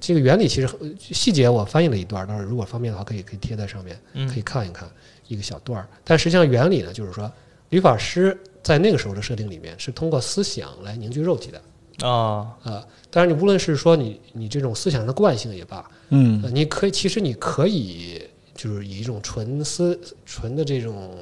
[0.00, 4.90] 这个原理，其实呃细节我翻译了一段，到时候如果方便的话，可以可以贴在上面，嗯可以看一看
[5.28, 5.86] 一个小段儿。
[6.02, 7.30] 但实际上原理呢，就是说
[7.68, 11.62] 吕法师在那个时候的设定里面是通过思想来凝聚肉体的
[12.04, 12.84] 啊，啊。
[13.10, 18.20] 但是，你无论是说你你这种思想的惯性也罢，嗯呃你可以其实你可以
[18.56, 19.96] 就是以一种纯思
[20.26, 21.16] 纯的这种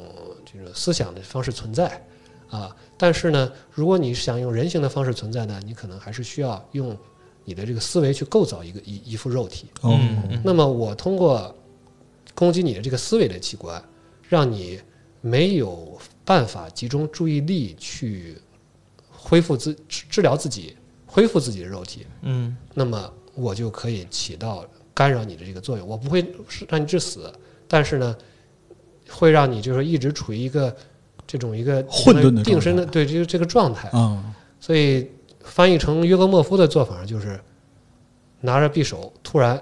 [0.51, 2.03] 这种思想的方式存在
[2.51, 6.96] 啊，但是呢，如果你想用人形的方式存在呢，你可能还是需要用
[7.44, 9.68] 你的这个思维去构造一个一一副肉体。
[9.82, 9.98] 哦
[10.44, 11.55] 那么我通过
[12.34, 13.82] 攻击你的这个思维的器官，
[14.28, 14.80] 让你
[15.20, 18.36] 没有办法集中注意力去
[19.11, 20.76] 恢复自治治疗自己，
[21.07, 25.86] 恢复自己的肉体，嗯那么我就可以起到干扰你的这个作用。
[25.86, 26.26] 我不会
[26.68, 27.32] 让你致死，
[27.68, 28.16] 但是呢，
[29.09, 30.74] 会让你就是一直处于一个
[31.31, 33.89] 这种一个混沌的定身的对这个这个状态。
[33.93, 34.20] 嗯
[34.59, 35.09] 所以
[35.43, 37.41] 翻译成约格莫夫的做法就是
[38.41, 39.59] 拿着匕首突然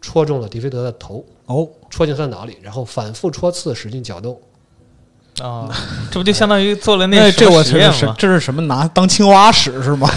[0.00, 4.40] 戳中了迪菲德的头，哦，戳进他的脑里，然后反复戳刺，使劲搅动。
[5.40, 5.68] 啊，
[6.10, 8.16] 这不就相当于做了那那这我这是实验吗？
[8.18, 10.08] 这是什么拿当青蛙使是吗？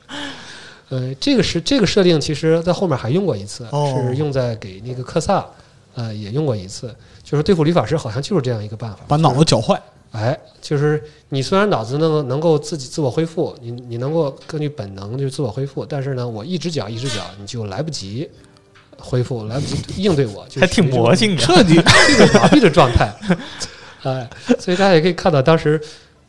[0.90, 5.46] 呃，这个是这个设定，其实在后面还用过一次，哦是用在给那个克萨，
[5.94, 9.80] 呃，也用过一次，就是对付吕法师，好像就是这样一个办法，把脑子搅坏。
[10.12, 18.28] 哎，就是你虽然脑子能能够自己自我恢复，你你能够根据本能就自我恢复，但是呢，我一只脚一只脚，你就来不及
[18.98, 21.42] 恢复，来不及应对我，就还挺魔性的。
[21.42, 23.12] 彻底这种麻痹的状态。
[24.02, 24.28] 哎，
[24.58, 25.80] 所以大家也可以看到，当时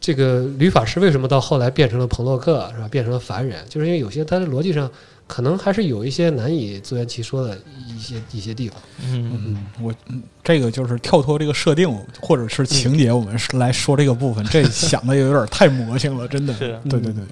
[0.01, 2.87] 这个吕法师为什么到后来变成了彭洛克，是吧？
[2.89, 4.89] 变成了凡人，就是因为有些他的逻辑上
[5.29, 7.55] 可能还是有一些难以自圆其说的
[7.87, 8.81] 一些一些地方。
[9.05, 11.87] 嗯，嗯，我嗯这个就是跳脱这个设定
[12.19, 16.53] 或者是情节，我们是来说这个部分， 这想的有点太魔性了，真的。
[16.55, 17.23] 是对对对，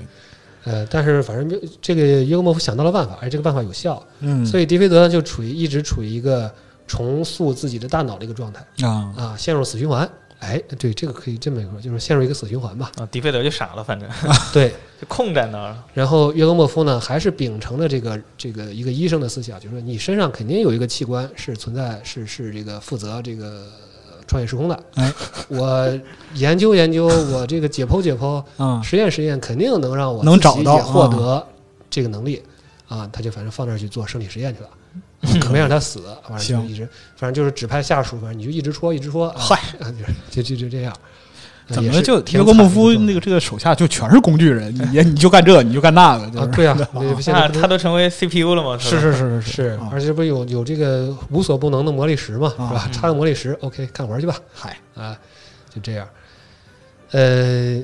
[0.66, 6.54] 呃，但是反正就这个约格莫夫想到了办法，而这个办法有效，嗯，所以迪菲德呢就处于一直处于一个
[6.86, 10.08] 重塑自己的大脑的一个状态啊，啊，陷入死循环。
[10.39, 12.91] 哎，对，这个可以这么说，就是陷入一个死循环吧。
[12.97, 14.07] 啊，迪费德就傻了，反正
[14.53, 14.69] 对，
[15.01, 15.83] 就空在那儿了。
[15.95, 23.65] 然后约格莫夫呢，还是秉承了这个这个一个医生的思想，就是说你身上肯定有一个器官是存在是是这个负责这个
[24.07, 24.83] 呃穿越时空的。
[24.93, 25.11] 哎，
[25.47, 25.99] 我
[26.35, 31.47] 研究研究，我这个解剖解剖，嗯，实验实验，肯定能让我能找到获啊得
[31.89, 32.43] 这个能力
[32.88, 33.09] 啊。
[33.11, 34.69] 他就反正放那儿去做生理实验去了。
[35.39, 39.91] 可没让他死，反正就一直，反正就是指派下属，反正你就一直戳，一直戳，啊嗨，啊
[40.30, 40.93] 就就就就这样。
[40.93, 44.74] 呃怎么就挺约格莫夫那个这个手下就全是工具人？
[44.74, 48.78] 你你就干这，你就干那个，就啊，是对啊， 那现在那不是他都成为 CPU 了嘛？
[48.78, 52.84] 是是是是是啊，而且不是有有这个无所不能的魔力石嘛，啊是吧？
[52.88, 55.13] 嗯插个魔力石，OK，干活去吧，嗨，啊，
[55.70, 56.07] 就这样。
[57.11, 57.82] 呃，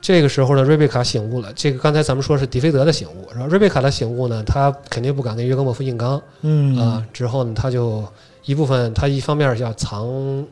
[0.00, 1.52] 这个时候呢，瑞贝卡醒悟了。
[1.54, 3.46] 这个刚才咱们说是迪菲德的醒悟，是吧？
[3.46, 7.06] 瑞贝卡的醒悟呢，他肯定不敢跟约格莫夫硬刚嗯啊。
[7.12, 8.02] 之后呢，他就
[8.46, 10.08] 一部分他一方面是要藏，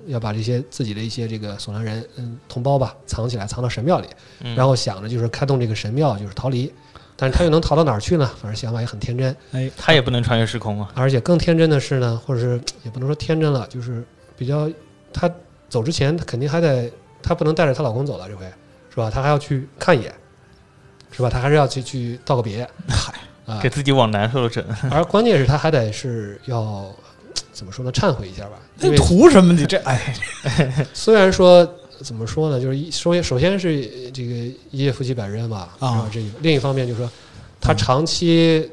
[0.06, 4.06] 要把这些自己的一些这个索兰人嗯同胞吧藏起来，藏到神庙里，
[4.40, 6.70] 嗯然后想着就是开动这个神庙就是逃离，
[7.16, 8.30] 但是他又能逃到哪儿去呢？
[8.40, 9.34] 反正想法也很天真。
[9.52, 10.90] 哎，他也不能穿越时空啊。
[10.94, 14.04] 而且更天真的是呢，或者是也不能说天真了，就是
[14.36, 14.70] 比较，
[15.10, 15.30] 她
[15.70, 16.92] 走之前，她肯定还得，
[17.22, 18.44] 她不能带着她老公走了，这回
[18.98, 19.08] 是吧？
[19.08, 20.12] 他还要去看一眼，
[21.12, 21.30] 是吧？
[21.30, 23.14] 他还是要去去道个别，嗨，
[23.46, 24.64] 啊给，自己往难受了整。
[24.90, 26.92] 而关键是他还得是要
[27.52, 27.92] 怎么说呢？
[27.92, 29.52] 忏悔一下吧，因那图什么？
[29.52, 30.14] 你这哎，
[30.92, 31.64] 虽然说
[32.02, 34.34] 怎么说呢，就是一首先首先是这个
[34.72, 36.10] 一夜夫妻百日恩嘛，啊？
[36.12, 37.10] 这另一方面就是说，
[37.60, 38.68] 她长期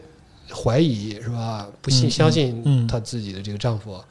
[0.52, 1.68] 怀疑是吧？
[1.82, 4.04] 不信嗯相信嗯她自己的这个丈夫，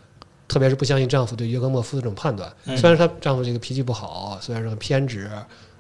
[0.47, 2.53] 特别是不相信丈夫对约格莫夫的这种判断。
[2.67, 5.31] 嗯虽然她丈夫这个脾气不好，虽然说很偏执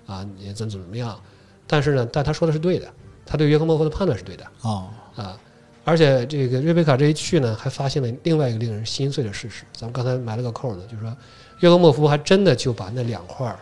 [0.06, 1.18] 啊，你怎么怎么样，
[1.66, 2.88] 但是呢，但他说的是对的，
[3.24, 5.38] 他对约克莫夫的判断是对的哦，啊。
[5.86, 9.64] 而且这个瑞贝卡这一去呢，还发现了另外一个令人心碎的事实。
[9.74, 11.14] 咱们刚才埋了个扣呢，就是说
[11.60, 13.54] 约克莫夫还真的就把那两块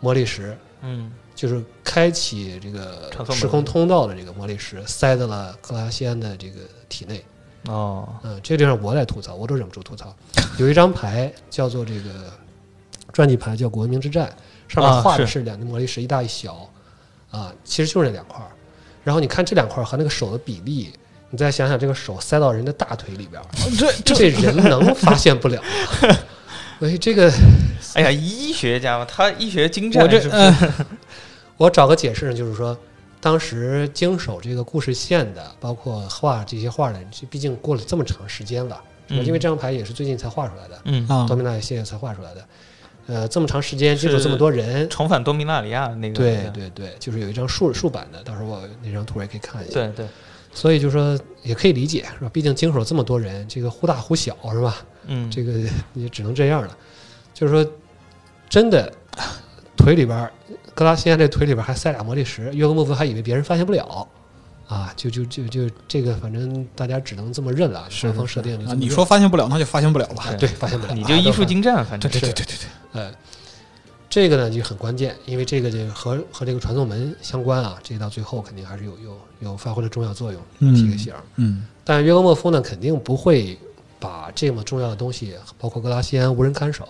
[0.00, 7.22] 魔力石，嗯就是开启这个时空通道的这个魔力石，塞到了克拉西安的这个体内。
[7.66, 10.14] 哦，嗯，这个地方我在吐槽，我都忍不住吐槽。
[10.58, 12.32] 有一张牌叫做这个
[13.12, 14.26] 传记牌，叫《古文明之战》，
[14.68, 16.68] 上面啊画的是是两个魔力石，一大一小，
[17.30, 18.50] 啊，其实就是那两块儿。
[19.02, 20.92] 然后你看这两块儿和那个手的比例，
[21.30, 23.46] 你再想想这个手塞到人的大腿里边儿，
[24.04, 26.16] 这这人能发现不了吗？
[26.78, 27.32] 所以这个
[27.94, 30.36] 哎呀，医学家嘛，他医学精湛，我这是是？
[30.36, 30.74] 呃
[31.56, 32.76] 我找个解释呢，就是说，
[33.20, 42.44] 当时经手这个故事线的，包括画这些画的，这毕竟过了这么长时间了，因为这张牌也是最近才画出来的，嗯，啊多米纳系列才画出来的。
[43.08, 49.72] 呃，这么长时间接触这么多人，重返多米纳里亚那个，对对对，就是有一张竖竖版的，到时候我那张图也可以看一下。
[49.72, 50.06] 对对，
[50.52, 52.30] 所以就说也可以理解，是吧？
[52.30, 54.76] 毕竟经手这么多人，这个忽大忽小，是吧？
[55.06, 55.52] 嗯， 这个
[55.94, 56.76] 也只能这样了。
[57.32, 57.72] 就是说，
[58.48, 58.92] 真的
[59.74, 60.30] 腿里边儿，
[60.74, 64.06] 格拉西安这腿里边还塞俩魔力石，约格莫夫还以为别人发现不了。
[64.68, 67.86] 啊，就就就就这个，反正大家只能这么认了。
[67.88, 70.24] 是官方设定就啊，你说发现不了，那就发现不了吧？
[70.28, 72.56] 啊，对，发现不了，你就医术啊精湛，反正对对是对对对
[72.92, 73.10] 对，呃，
[74.10, 81.20] 这个呢就很关键，因为这个就和和这个传送门相关啊，这到最后肯定还是有有有发挥了重要作用，嗯提个醒儿。
[81.36, 83.58] 嗯但约格莫夫呢，肯定不会
[83.98, 86.86] 把这么重要的东西，包括格拉西安无人看守，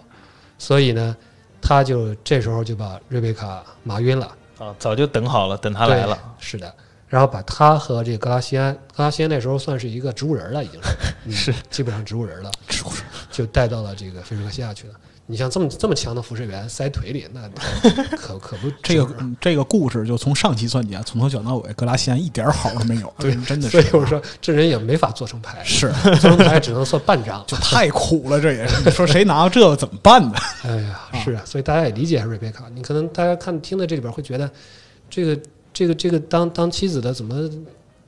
[0.58, 1.16] 所以呢，
[1.62, 4.26] 他就这时候就把瑞贝卡麻晕了，
[4.58, 6.18] 啊，早就等好了，等他来了。
[6.40, 6.74] 是的。
[7.08, 10.80] 然后把他和这个格拉西安，格拉西安那时候算是一个植物人了，已经
[11.34, 14.94] 是，嗯是基本上植物人了，植物人就带到了这个菲利克西亚去了。
[15.30, 17.46] 你像这么这么强的辐射源塞腿里，那
[18.16, 27.44] 可可不这个这个故事就从上期算起啊，从头讲到尾，格拉西安一点好都没有，对真的是所以我说这人也没法做成牌，是做成牌只能算半张。
[27.46, 30.34] 就太苦了，这也是你说谁拿到这个怎么办呢？
[30.64, 32.64] 哎呀，是啊，所以大家也理解瑞贝卡。
[32.74, 34.50] 你可能大家看听到这里边会觉得，
[35.10, 35.38] 这个
[35.78, 37.48] 这个这个当当妻子的怎么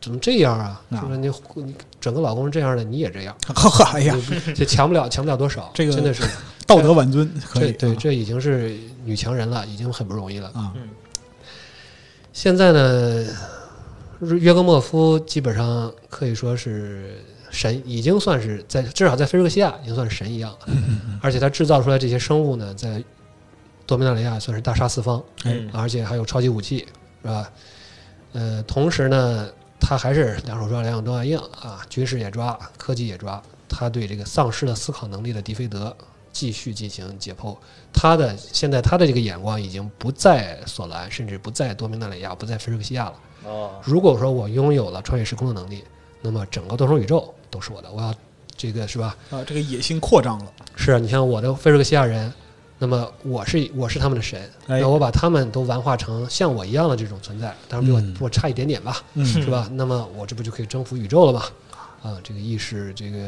[0.00, 0.82] 怎么这样啊？
[0.90, 1.16] 就是？
[1.18, 4.16] 你你整个老公是这样的，你也这样， 呵呵，哎呀，
[4.56, 5.70] 这强不了强不了多少。
[5.74, 6.24] 这个真的是
[6.66, 10.48] 道德挽尊可以，这对，这已经是女强人了，已经很不容易了。
[10.48, 10.74] 啊，
[12.32, 13.24] 现在呢，
[14.18, 20.58] 约格莫夫基本上可以说是神，已经算是在至少在菲尔克西亚已经算是神一样了。
[21.22, 23.00] 而且他制造出来这些生物呢，在
[23.86, 26.84] 多米纳里亚算是大杀四方，嗯而且还有超级武器，
[27.22, 27.50] 是吧？
[28.32, 29.48] 呃，同时呢，
[29.80, 33.42] 他还是两手抓，两手都要硬啊，军事也抓，科技也抓。
[33.68, 35.96] 他对这个丧失了思考能力的迪菲德
[36.32, 37.56] 继续进行解剖。
[37.92, 43.14] 他的现在他的这个眼光已经不在索兰，甚至不在多明纳里亚，不在菲尔克西亚了。
[43.44, 45.84] 哦，如果说我拥有了穿越时空的能力，
[46.20, 47.90] 那么整个多重宇宙都是我的。
[47.90, 48.14] 我要
[48.56, 49.16] 这个是吧？
[49.30, 52.32] 啊，这个野心扩张了，是啊，你像我的菲尔克西亚人，
[52.80, 59.70] 那么我是我是他们的神，哎那我把他们都玩化成像我一样的这种存在，当然比我、我差一点点吧，嗯是吧？
[59.74, 61.44] 那么我这不就可以征服宇宙了吗？
[62.02, 63.18] 啊，这个意识，这个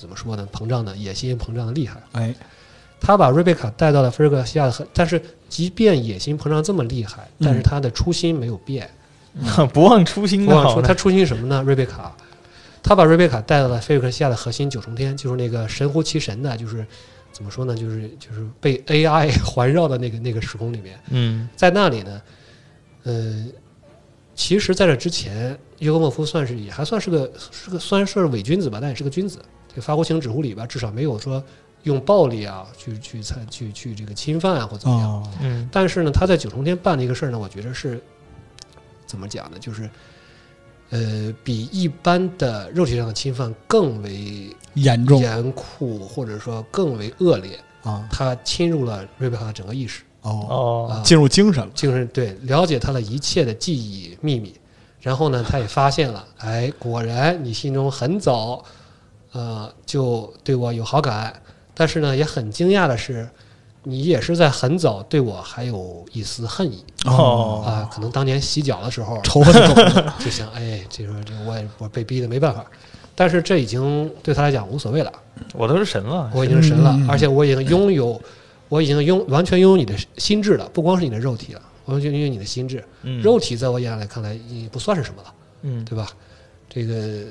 [0.00, 0.48] 怎么说呢？
[0.50, 2.02] 膨胀的野心膨胀的厉害。
[2.12, 2.34] 哎，
[2.98, 8.90] 他把瑞贝卡带到了菲尔克西亚的河，但是即便野心膨胀这么厉害，但是嗯他的初心没有变。
[9.72, 11.62] 不忘初心我想说，的他初心什么呢？
[11.62, 12.16] 瑞贝卡，
[12.82, 16.84] 他把瑞贝卡带到了菲尔克西亚的核心九重天，就是那个神乎其神的，就是
[17.38, 17.76] 怎么说呢？
[17.76, 22.20] 就是就是被 AI 环绕的那个那个时空里面，嗯在那里呢，
[23.04, 23.46] 呃，
[24.34, 29.38] 其实在这之前，约格莫夫算是也还算是个是个虽然说是伪君子吧，但也是个君子。
[29.68, 31.40] 这个法国行指挥里边，至少没有说
[31.84, 35.08] 用暴力啊去去参去去这个侵犯啊或怎么样。
[35.08, 38.02] 哦，嗯但是呢，他在九重天办的一个事儿呢，我觉得是
[39.06, 39.58] 怎么讲呢？
[39.60, 39.88] 就是
[40.90, 47.58] 呃，比一般的肉体上的侵犯更为严重严酷，或者说更为恶劣。
[47.82, 54.54] 啊他侵入了瑞贝卡的整个意识哦，进入精神了，精神对了解他的一切的记忆秘密。
[55.00, 58.62] 然后呢，他也发现了， 哎，果然你心中很早，
[59.32, 61.40] 呃，就对我有好感。
[61.72, 63.28] 但是呢，也很惊讶的是，
[63.84, 67.88] 你也是在很早对我还有一丝恨意哦啊。
[67.92, 69.52] 可能当年洗脚的时候，仇恨
[70.18, 72.64] 就想，哎，这说这我也我被逼的没办法。
[73.14, 75.12] 但是这已经对他来讲无所谓了，
[75.54, 78.20] 我都是神了，我已经是神了而且我已经拥有，
[78.68, 82.84] 我已经拥完全拥有你的心智了，不光是你的肉体了，我完全拥有你的心智。
[83.02, 86.08] 嗯肉体在我眼里看来也不算是什么了，嗯对吧？
[86.68, 87.24] 这个，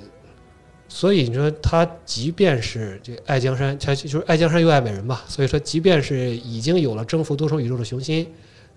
[0.89, 5.21] 所以你说他即便是这爱江山，他就是爱江山又爱美人嘛。
[5.27, 8.27] 所以说，即便是已经有了征服多重宇宙的雄心，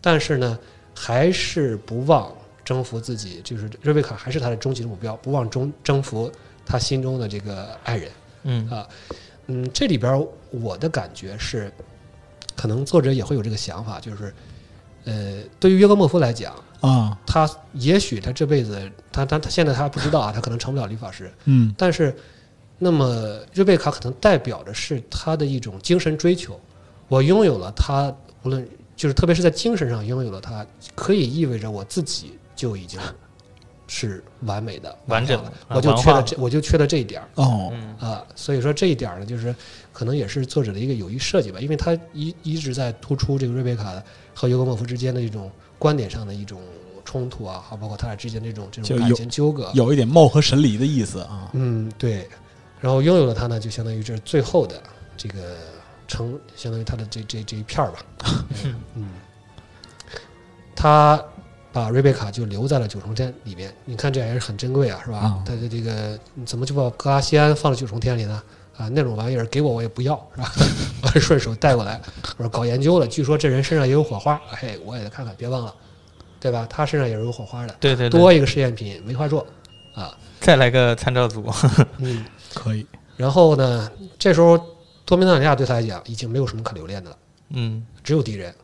[0.00, 0.58] 但是呢，
[0.94, 2.32] 还是不忘
[2.64, 6.30] 征服自己，就是瑞贝卡还是他的终极的目标，不忘征征服
[6.66, 8.10] 他心中的这个爱人。
[8.42, 8.88] 嗯啊
[9.46, 11.70] 嗯，这里边我的感觉是，
[12.56, 14.32] 可能作者也会有这个想法，就是，
[15.04, 22.14] 呃，对于约格莫夫来讲，啊，他也许他这辈子，他他他现在他还不知道啊，他可能成不了理发师， 嗯但是，
[22.78, 26.58] 那么瑞贝卡可能代表的是他的一种精神追求。
[27.08, 28.66] 我拥有了他，无论
[28.96, 30.64] 就是特别是在精神上拥有了他，
[30.94, 33.00] 可以意味着我自己就已经
[33.88, 37.28] 是完美的、完整的我就缺了这，我就缺了这一点儿。
[37.34, 39.52] 哦，嗯啊，所以说这一点儿呢，就是
[39.92, 43.92] 可能也是作者的一个有意设计吧，因为他一一直在突出这个瑞贝卡
[44.32, 45.50] 和尤格莫夫之间的一种
[45.80, 46.60] 观点上的一种
[47.04, 49.68] 冲突啊，好包括他俩之间这种这种感情纠葛。
[49.74, 51.50] 有一点貌合神离的意思啊。
[51.54, 52.28] 嗯，对。
[52.80, 54.80] 然后拥有了它呢，就相当于这是最后的
[55.16, 55.56] 这个
[56.06, 57.98] 成，相当于他的这这这一片儿吧。
[58.94, 59.08] 嗯，
[60.76, 61.22] 他
[61.72, 63.74] 把瑞贝卡就留在了九重天里面。
[63.84, 65.18] 你看这还是很珍贵啊，是吧？
[65.18, 68.42] 啊他的这个你怎么就把格拉西安放到九重天里呢？
[68.80, 70.52] 啊，那种玩意儿给我我也不要，是吧？
[71.04, 72.00] 我顺手带过来，
[72.38, 75.74] 我说搞研究了，据说这人身上也有火花，嘿，我也得看看，别忘了，
[76.40, 76.66] 对吧？
[76.70, 79.46] 他身上也是有火花的，对对对，多一个试验品没话做
[79.94, 80.16] 啊。
[80.40, 81.44] 再来个参照组，
[81.98, 82.24] 嗯，
[82.54, 82.86] 可以，
[83.18, 84.58] 然后呢，这时候
[85.04, 87.16] 多米纳里亚对他来讲已经没有什么可留恋的了，
[87.50, 88.54] 嗯，只有敌人，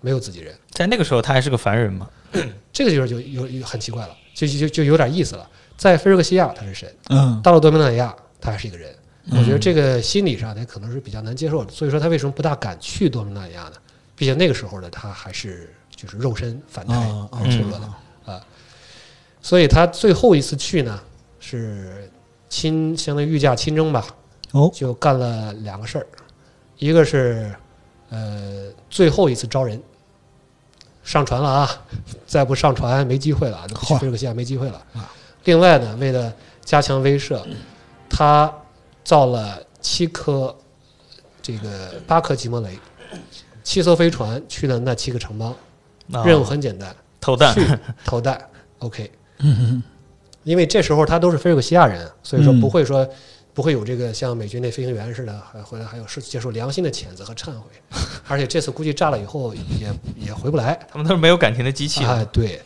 [0.00, 0.54] 没有自己人。
[0.70, 2.08] 在那个时候他还是个凡人嘛，
[2.72, 5.48] 这个就是就有有很奇怪了，就就就就有点意思了。
[5.76, 8.94] 在菲尔克西亚他是神，嗯到了多米纳里亚他还是一个人。
[9.26, 13.72] 嗯我觉得这个心理上他可能是比较难接受的，所以说他为什么不大敢去多米纳里亚呢？
[14.14, 17.90] 毕竟那个时候呢他还是就是肉身反弹啊啊很脆弱的。
[19.40, 20.98] 所以他最后一次去呢，
[21.38, 22.10] 是
[22.48, 24.06] 亲相当于御驾亲征吧，
[24.52, 26.06] 哦就干了两个事儿，
[26.78, 27.54] 一个是
[28.08, 29.78] 呃最后一次招人，
[31.02, 31.70] 上船了啊，
[32.26, 35.12] 再不上船没机会了，啊去嚯菲尔克西亚没机会了啊。
[35.44, 36.32] 另外呢，为了
[36.64, 37.42] 加强威慑，
[38.08, 38.50] 他
[39.04, 40.56] 造了七颗
[41.42, 42.78] 这个八颗吉摩雷，
[43.62, 45.54] 七艘飞船去了那七个城邦，
[46.12, 48.40] 啊任务很简单，投弹，投弹
[48.78, 49.10] ，OK。
[49.38, 49.82] 嗯
[50.44, 52.60] 因为这时候他都是菲尔克西亚人，所以说嗯。
[52.60, 53.08] 不会说、
[53.54, 57.70] 不会有这个像美军那飞行员似的，还回来还有是接受良心的谴责和忏悔，
[58.28, 60.78] 而且这次估计炸了以后也也回不来。
[60.90, 62.60] 他们都是没有感情的机器啊，对，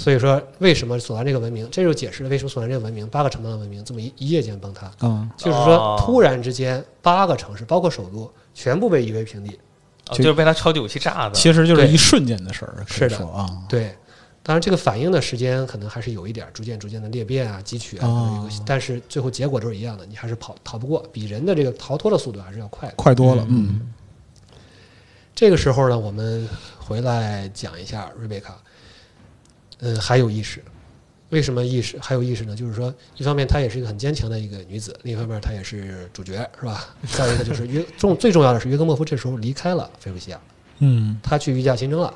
[0.00, 5.96] 所以说为什么索兰这个文明，这就解释了为什么索兰这个文明八个城邦的文明这么一一夜间崩塌，啊，就是说哦。
[6.00, 9.50] 突然之间八个城市，包括首都，全部被夷为平地。
[10.08, 13.24] 哦就是被他超级武器炸的，其实就是一瞬间的事儿，是的。
[13.28, 13.94] 啊，对，
[14.42, 22.92] 当然这个反应的时间可能还是有一点儿，逐渐逐渐的裂变啊、汲取啊，但是最后结果都是一样的，你还是跑逃不过，比人的这个逃脱的速度还是要快。
[22.96, 23.92] 快多了，嗯。
[25.32, 26.48] 这个时候呢，我们
[26.78, 28.58] 回来讲一下瑞贝卡，
[29.80, 30.62] 嗯，还有意识。
[31.30, 32.56] 为什么意识还有意识呢？
[32.56, 36.92] 就是说，一方面她也是一个很坚强的一个女子，另一方面她也是主角，是吧？
[37.12, 40.40] 再一个就是约重最重要的是约格莫夫这时候离开了菲鲁西亚，
[40.80, 42.12] 嗯他去御驾亲征了。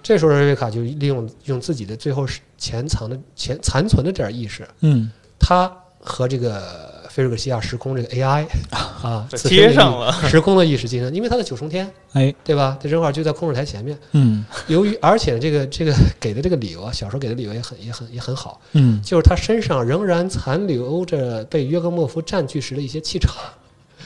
[0.00, 5.10] 这时候瑞贝卡就利用用自己的最后是潜藏的潜残存的这点意识，嗯
[5.40, 12.34] 他和这个菲尔克西亚时空这个 AI 啊，接上了，时空的意识进行，因为他在九重天，哎。
[12.42, 12.78] 对吧？
[12.82, 13.98] 他正好就在控制台前面。
[14.12, 14.42] 嗯。
[14.66, 19.02] 由于而且这个这个给的这个理由啊，小说给的理由也很也很也很好，嗯。
[19.02, 23.34] 就是他身上仍然残留着被约格莫夫占据时的一些气场，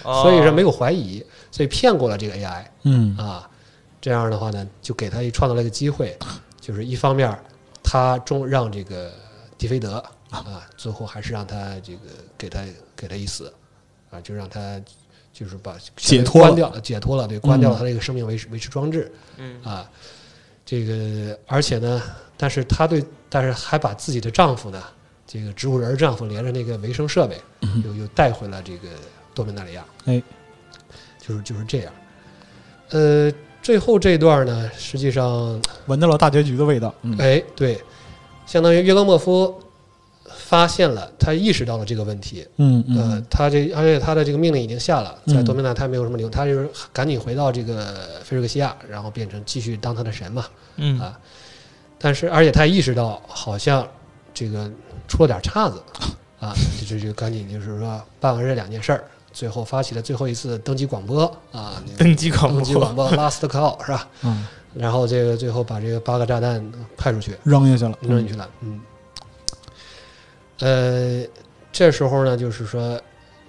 [0.03, 3.17] 所以说没有有怀疑，所以骗过了这个 AI 嗯。
[3.17, 3.49] 啊。
[4.01, 6.17] 这样的话呢，就给他创造了一个机会，
[6.61, 7.37] 就是一方面
[7.83, 9.13] 他中让这个
[9.57, 10.03] 迪菲德
[10.45, 12.01] 啊，最后还是让他这个
[12.37, 12.61] 给他
[12.95, 13.53] 给他一死
[14.11, 14.81] 啊，就让他
[15.33, 19.13] 就是把解脱关掉解脱了，对，关掉了嗯他这个生命维持维持装置。
[19.37, 19.91] 嗯啊，
[20.65, 22.03] 这个而且呢，
[22.37, 24.83] 但是她对，但是还把自己的丈夫呢
[25.27, 27.41] 这个植物人丈夫连着那个维生设备，
[27.85, 28.89] 又又带回了这个
[29.35, 29.85] 多米纳里亚。
[30.05, 30.23] 哎，
[31.19, 31.93] 就是就是这样。
[32.91, 36.95] 呃，最后这一段呢，实际上，闻到了大结局的味道。
[37.03, 37.83] 嗯哎，对，
[38.47, 39.53] 相当于约格莫夫
[40.49, 42.47] 发现了，他意识到了这个问题。
[42.59, 50.45] 嗯呃嗯，他这而且他的这个命令已经下了，在嗯多米纳他没有什么理由，他就是赶紧回到这个菲瑞克西亚，然后变成继续当他的神嘛。
[50.77, 51.19] 嗯啊
[51.99, 53.85] 但是而且他也意识到好像
[54.35, 54.71] 这个
[55.09, 55.83] 出了点岔子
[56.39, 64.07] 啊，就就就赶紧就是说办完这两件事儿，最后发起了最后一次登机广播啊，登机广播登机广播，播 last call 是吧？
[64.23, 66.63] 嗯，然后这个最后把这个八个炸弹
[66.97, 67.99] 派出去，扔下去了。
[68.03, 68.49] 扔进去了。
[68.61, 68.79] 嗯，
[70.61, 71.25] 呃，
[71.73, 73.01] 这时候呢，就是说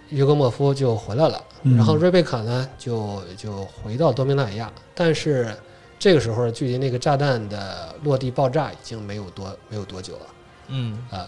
[0.09, 1.75] 约格莫夫就回来了，嗯。
[1.75, 5.53] 然后瑞贝卡呢就就回到多明纳里亚，但是
[5.97, 10.25] 这个时候距离那个炸弹的落地爆炸已经没有多没有多久了
[10.67, 10.97] 嗯。
[11.09, 11.27] 啊，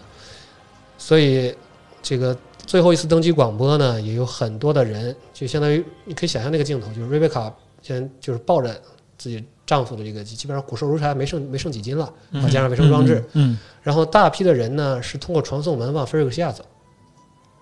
[0.98, 1.54] 所以
[2.02, 2.36] 这个。
[2.66, 7.52] 最后一次登机广播呢，也有很多的人，就相当于你可以想象那个镜头，就是瑞贝卡
[7.82, 8.80] 先就是抱着
[9.18, 16.64] 自己丈夫的这个，基本上骨瘦如柴，没剩没剩几斤了，再加上卫生装置，嗯，然后大批的人呢是通过传送门往菲尔克西亚走，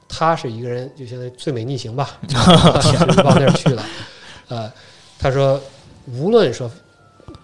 [0.09, 2.19] 他是一个人，就相当于最美逆行吧，
[2.81, 3.85] 是往那儿去了。
[4.49, 4.73] 呃，
[5.19, 5.61] 他说，
[6.07, 6.71] 无论说，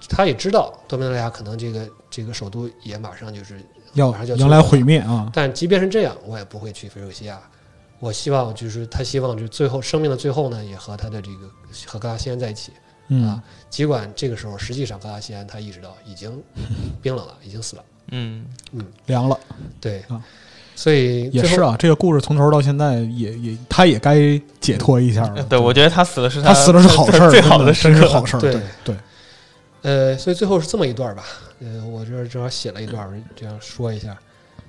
[0.08, 3.60] 他也知道多明纳里亚可能这个这个首都也马上就是，
[3.92, 5.30] 要马上就迎来毁灭啊。
[5.34, 7.38] 但即便是这样，我也不会去菲尔克西亚。
[8.00, 11.50] 我希望就是他希望就最后生命的最后呢，也和他的这个
[11.86, 12.72] 和格拉西安在一起。
[13.08, 16.42] 嗯啊，尽管这个时候实际上格拉西安他意识到已经
[17.02, 17.84] 冰冷了，已经死了。
[18.10, 19.38] 嗯嗯凉了
[19.80, 20.22] 对啊，
[20.76, 25.42] 所以也是啊，这个故事从头到现在也也他也该解脱一下了。
[25.44, 28.06] 对，我觉得他死了是他死了是好事儿，最好的真时刻。
[28.06, 28.40] 是好事儿。
[28.40, 28.96] 对对对，
[29.82, 31.24] 呃，所以最后是这么一段吧。
[31.60, 34.16] 呃，我这儿正好写了一段，这样说一下。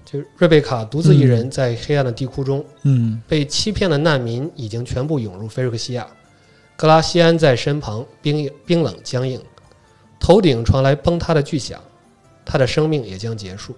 [0.06, 6.06] 就是瑞贝卡独自一人在黑暗的地窟中，嗯被欺骗的难民已经全部涌入菲瑞克西亚。
[6.76, 9.42] 格拉西安在身旁冰冰冷僵硬，
[10.20, 11.80] 头顶传来崩塌的巨响，
[12.44, 13.76] 他的生命也将结束。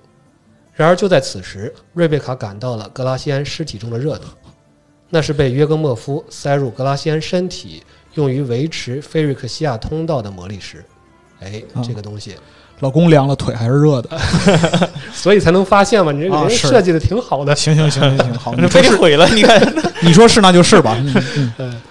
[0.73, 4.27] 然而就在此时，瑞贝卡感到了格拉西安尸体中的热度，
[5.09, 7.83] 那是被约格莫夫塞入格拉西安身体
[8.15, 10.83] 用于维持菲瑞克西亚通道的魔力石。
[11.39, 12.35] 哎，啊这个东西，
[12.79, 14.19] 老公凉了，腿还是热的。
[15.13, 16.11] 所以才能发现嘛。
[16.11, 17.55] 你这个人设计的挺好的。
[17.55, 19.61] 行行行行行，好，你 说被是，毁了，你看，
[20.01, 20.95] 你说是那就是吧。
[20.99, 21.81] 嗯嗯嗯，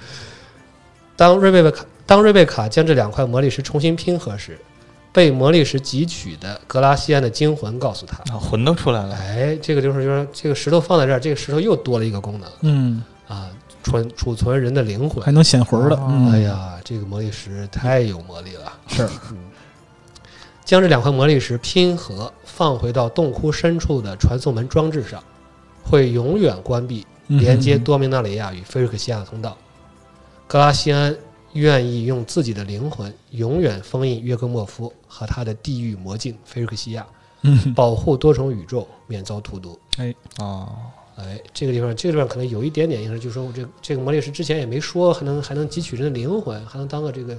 [1.17, 4.59] 当瑞贝卡当瑞贝卡将这两块魔力石重新拼合时，
[5.13, 9.17] 被魔力石汲取的格拉西安的精魂告诉他啊魂都出来：“了。
[9.17, 13.49] 哎，这个就是就是，这个石头放在这儿，这个石头又多了一个功能嗯，啊，
[13.83, 15.33] 存储存人的灵魂还。
[15.33, 15.97] 能显魂儿的。
[15.97, 18.73] 哦嗯，哎，呀，这个魔力石太有魔力了。
[18.89, 19.39] 是，嗯，
[20.67, 25.23] 将这两块魔力石拼合，放回到洞窟深处的传送门装置上，
[25.83, 29.57] 会永远关闭嗯连接多明纳里亚与菲瑞克西亚的通道。
[30.47, 31.15] 格拉西安
[31.55, 37.07] 愿意用自己的灵魂永远封印约格莫夫和他的地狱魔镜菲瑞克西亚，
[37.43, 37.75] 嗯。
[37.75, 39.79] 保护多重宇宙免遭荼毒。
[39.99, 40.69] 哎哦，
[41.17, 47.37] 哎，这个地方，这个地方可能有一点点意思，就是说这这个魔力师之前也没说，还能还能汲取人的灵魂，还能当个这个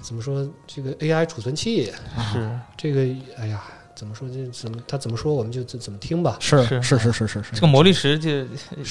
[0.00, 1.90] 怎么说这个 AI 储存器，
[2.32, 2.60] 是。
[2.76, 3.00] 这个
[3.38, 3.62] 哎呀，
[4.00, 6.38] 怎么说就怎么他怎么说我们就怎怎么听吧。
[6.40, 8.30] 是是是是是是是这个魔力石就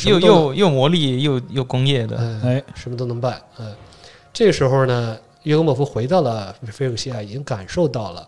[0.06, 3.42] 又又又魔力又又工业的，嗯，哎，什么都能办。
[3.58, 3.74] 嗯，
[4.32, 8.28] 这个时候呢，约格莫夫回到了菲尔克西亚，已经感受到了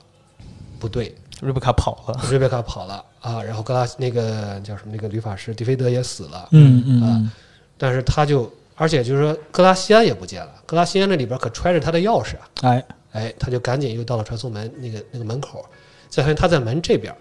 [0.79, 2.19] 不对，瑞贝卡跑了。
[2.27, 7.32] 瑞贝卡跑了啊，然后格拉那个叫什么那个女法师迪菲德也死了，嗯嗯嗯
[7.77, 15.63] 但是他就而且就是说格拉西安也不见了，格拉西安那里边可揣着他的钥匙啊，哎，哎，他就赶紧又到了传送门那个那个门口，
[16.12, 17.12] 再发现他在门这边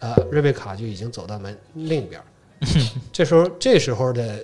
[0.00, 2.24] 儿，啊，瑞贝卡就已经走到门另一边儿。
[3.12, 4.42] 这时候，这时候的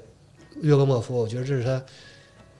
[0.60, 1.82] 约格莫夫，我觉得这是他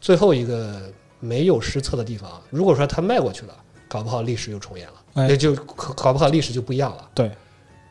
[0.00, 2.40] 最后一个没有失策的地方。
[2.50, 3.54] 如果说他迈过去了，
[3.88, 7.10] 搞不好历史又重演了，哎就搞搞不好历史就不一样了。
[7.14, 7.30] 对，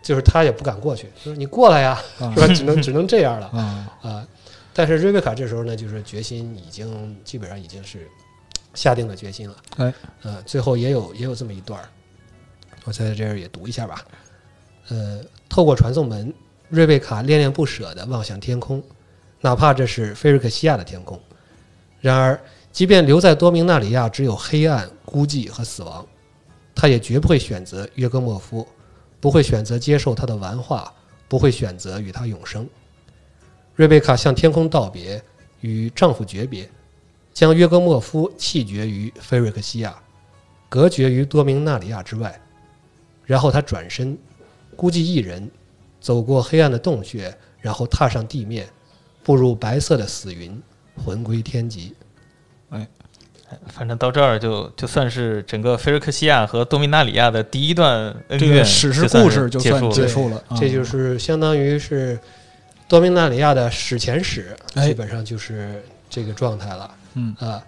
[0.02, 2.48] 就是他也不敢过去，说你过来呀，啊是吧？
[2.54, 4.28] 只能只能这样了 啊，啊。
[4.74, 8.08] 但是瑞贝卡这时候呢，就是决心已经基本上已经是
[8.74, 9.56] 下定了决心了。
[9.78, 11.90] 哎，呃，最后也有也有这么一段儿，
[12.86, 14.06] 我在这儿也读一下吧。
[14.88, 15.20] 呃，
[15.50, 16.34] 透过传送门，
[16.70, 18.82] 瑞贝卡恋恋不舍地望向天空，
[19.42, 21.20] 哪怕这是菲瑞克西亚的天空。
[22.00, 22.40] 然而，
[22.72, 26.06] 即便留在多明纳里亚只有黑暗、孤寂和死亡，
[26.76, 28.68] 他也绝不会选择约格莫夫，
[29.20, 30.94] 不会选择接受他的玩化，
[31.28, 32.70] 不会选择与他永生。
[33.74, 35.20] 瑞贝卡向天空道别，
[35.62, 36.70] 与丈夫诀别，
[37.34, 39.96] 将约格莫夫弃绝于菲瑞克西亚，
[40.70, 42.40] 隔绝于多明纳里亚之外。
[43.26, 44.18] 然后他转身，
[44.76, 45.50] 孤寂一人，
[46.00, 48.68] 走过黑暗的洞穴，然后踏上地面，
[49.24, 50.62] 步入白色的死云，
[51.04, 51.94] 魂归天极。
[52.70, 52.88] 哎
[53.68, 60.44] 反正到这儿就就算是整个菲尔克西亚和多米纳里亚的第一段恩这怨史诗故事就算结束了。
[60.60, 62.20] 这就是相当于是
[62.88, 66.92] 多米纳里亚的史前史，哎基本上就是这个状态了。
[67.14, 67.64] 嗯啊，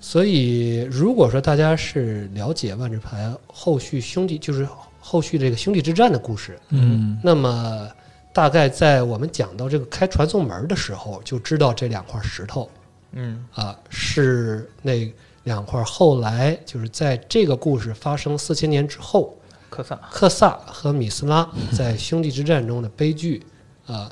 [0.00, 4.66] 所以如果说大家是了解万智牌后续兄弟，就是
[5.08, 7.16] 后续这个兄弟之战的故事，嗯。
[7.22, 7.88] 那么
[8.32, 12.68] 大概在我们讲到这个开传送门的时候，就知道这两块石头
[13.12, 13.46] 嗯。
[13.54, 15.08] 啊是那
[15.44, 19.32] 两块后来就是在这个故事发生四千年之后，
[19.70, 23.46] 克萨，克萨和米斯拉在兄弟之战中的悲剧
[23.86, 24.10] 啊、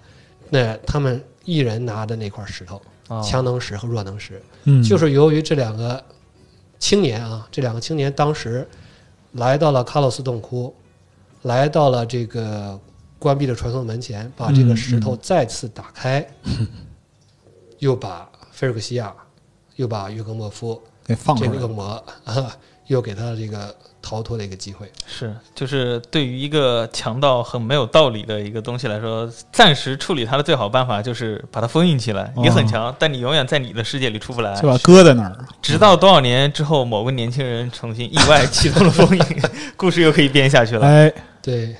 [0.48, 3.20] 那他们一人拿的那块石头，哦。
[3.20, 6.00] 强能石和弱能石，嗯，就是由于这两个
[6.78, 8.64] 青年啊，这两个青年当时
[9.32, 10.72] 来到了卡洛斯洞窟，
[11.44, 12.78] 来到了这个
[13.18, 16.26] 关闭的传送门前，把这个石头再次打开，
[17.78, 19.12] 又把菲尔克西亚，
[19.76, 24.90] 又把约格莫夫给放这出来了，个恶魔啊，又给他这个逃脱的一个机会。
[25.06, 32.32] 是，就是对于一个强盗很没有道理的一个东西来说，暂时处理它的最好办法就是把它封印起来。
[32.36, 34.68] 你很强，但你永远在你的世界里出不来就。
[34.68, 35.36] 把搁在那儿。
[35.60, 39.24] 直到多少年之后，某个年轻人重新意外启动了封印，
[39.76, 40.86] 故事又可以编下去了。
[40.86, 41.12] 哎，
[41.44, 41.76] 对，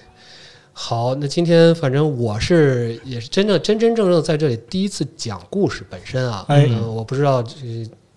[0.75, 6.67] 好，那今天反正我是也是真正真真正正在这里第一次讲故事本身啊，哎。
[6.69, 7.57] 嗯，我不知道这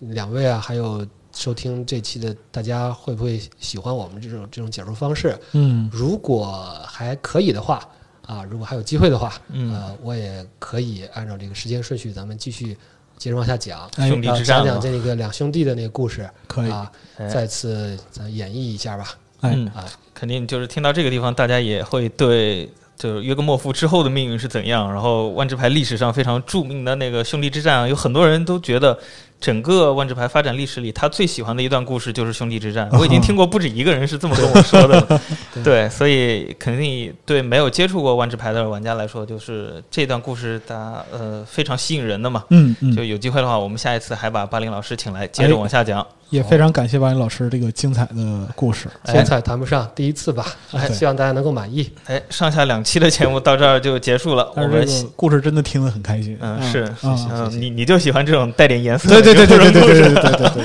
[0.00, 5.34] 两位啊，还有收听这期的大家会不会喜欢我们这种这种讲述方式？
[5.52, 5.88] 嗯。
[5.90, 7.80] 如果还可以的话
[8.26, 9.72] 啊，如果还有机会的话，嗯。
[9.72, 12.76] 呃，我也可以按照这个时间顺序，咱们继续
[13.16, 13.88] 接着往下讲。
[13.96, 17.26] 哎兄弟啊之讲讲这个两兄弟的那个故事可以，啊，哎。
[17.26, 19.14] 再次咱演绎一下吧。
[19.40, 19.54] 哎。
[19.56, 19.86] 嗯啊，
[20.18, 28.98] 肯定就是听到这个地方，大家也会对就是约格莫夫之后的命运是怎样，然后万智牌历史上非常著名的那个兄弟之战啊，有很多人都觉得
[29.40, 32.88] 整个万智牌发展历史里，他最喜欢的一段故事就是兄弟之战。
[32.98, 35.00] 我已经听过不止一个人是这么跟我说的。
[35.54, 42.42] 对对，所以肯定对没有接触过万智牌的玩家来说，就是这段故事它呃非常吸引人的嘛。
[42.50, 46.04] 嗯嗯，就有机会的话，我们下一次还把巴林老师请来，接着往下讲。
[46.30, 48.88] 也非常感谢王林老师这个精彩的故事。
[49.06, 51.90] 精彩谈不上，第一次吧，哎希望大家能够满意。
[52.06, 56.36] 哎，上下两期的节目到这儿就结束了，我们故事真的听得很开心。
[56.40, 60.64] 嗯是啊，嗯，你你就喜欢这种带点颜色对的对对对对对故事对对对对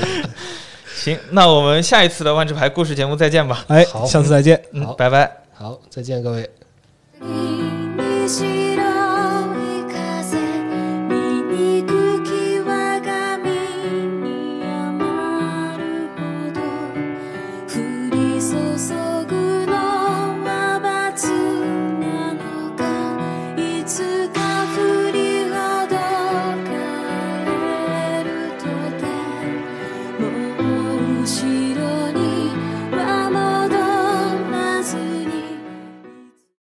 [0.94, 3.64] 行，那我们下一次的万智牌故事节目再见吧。
[3.68, 4.60] 哎，好下次再见。
[4.72, 5.30] 嗯好，拜拜。
[5.52, 6.48] 好，再见各位。
[7.20, 8.83] 你是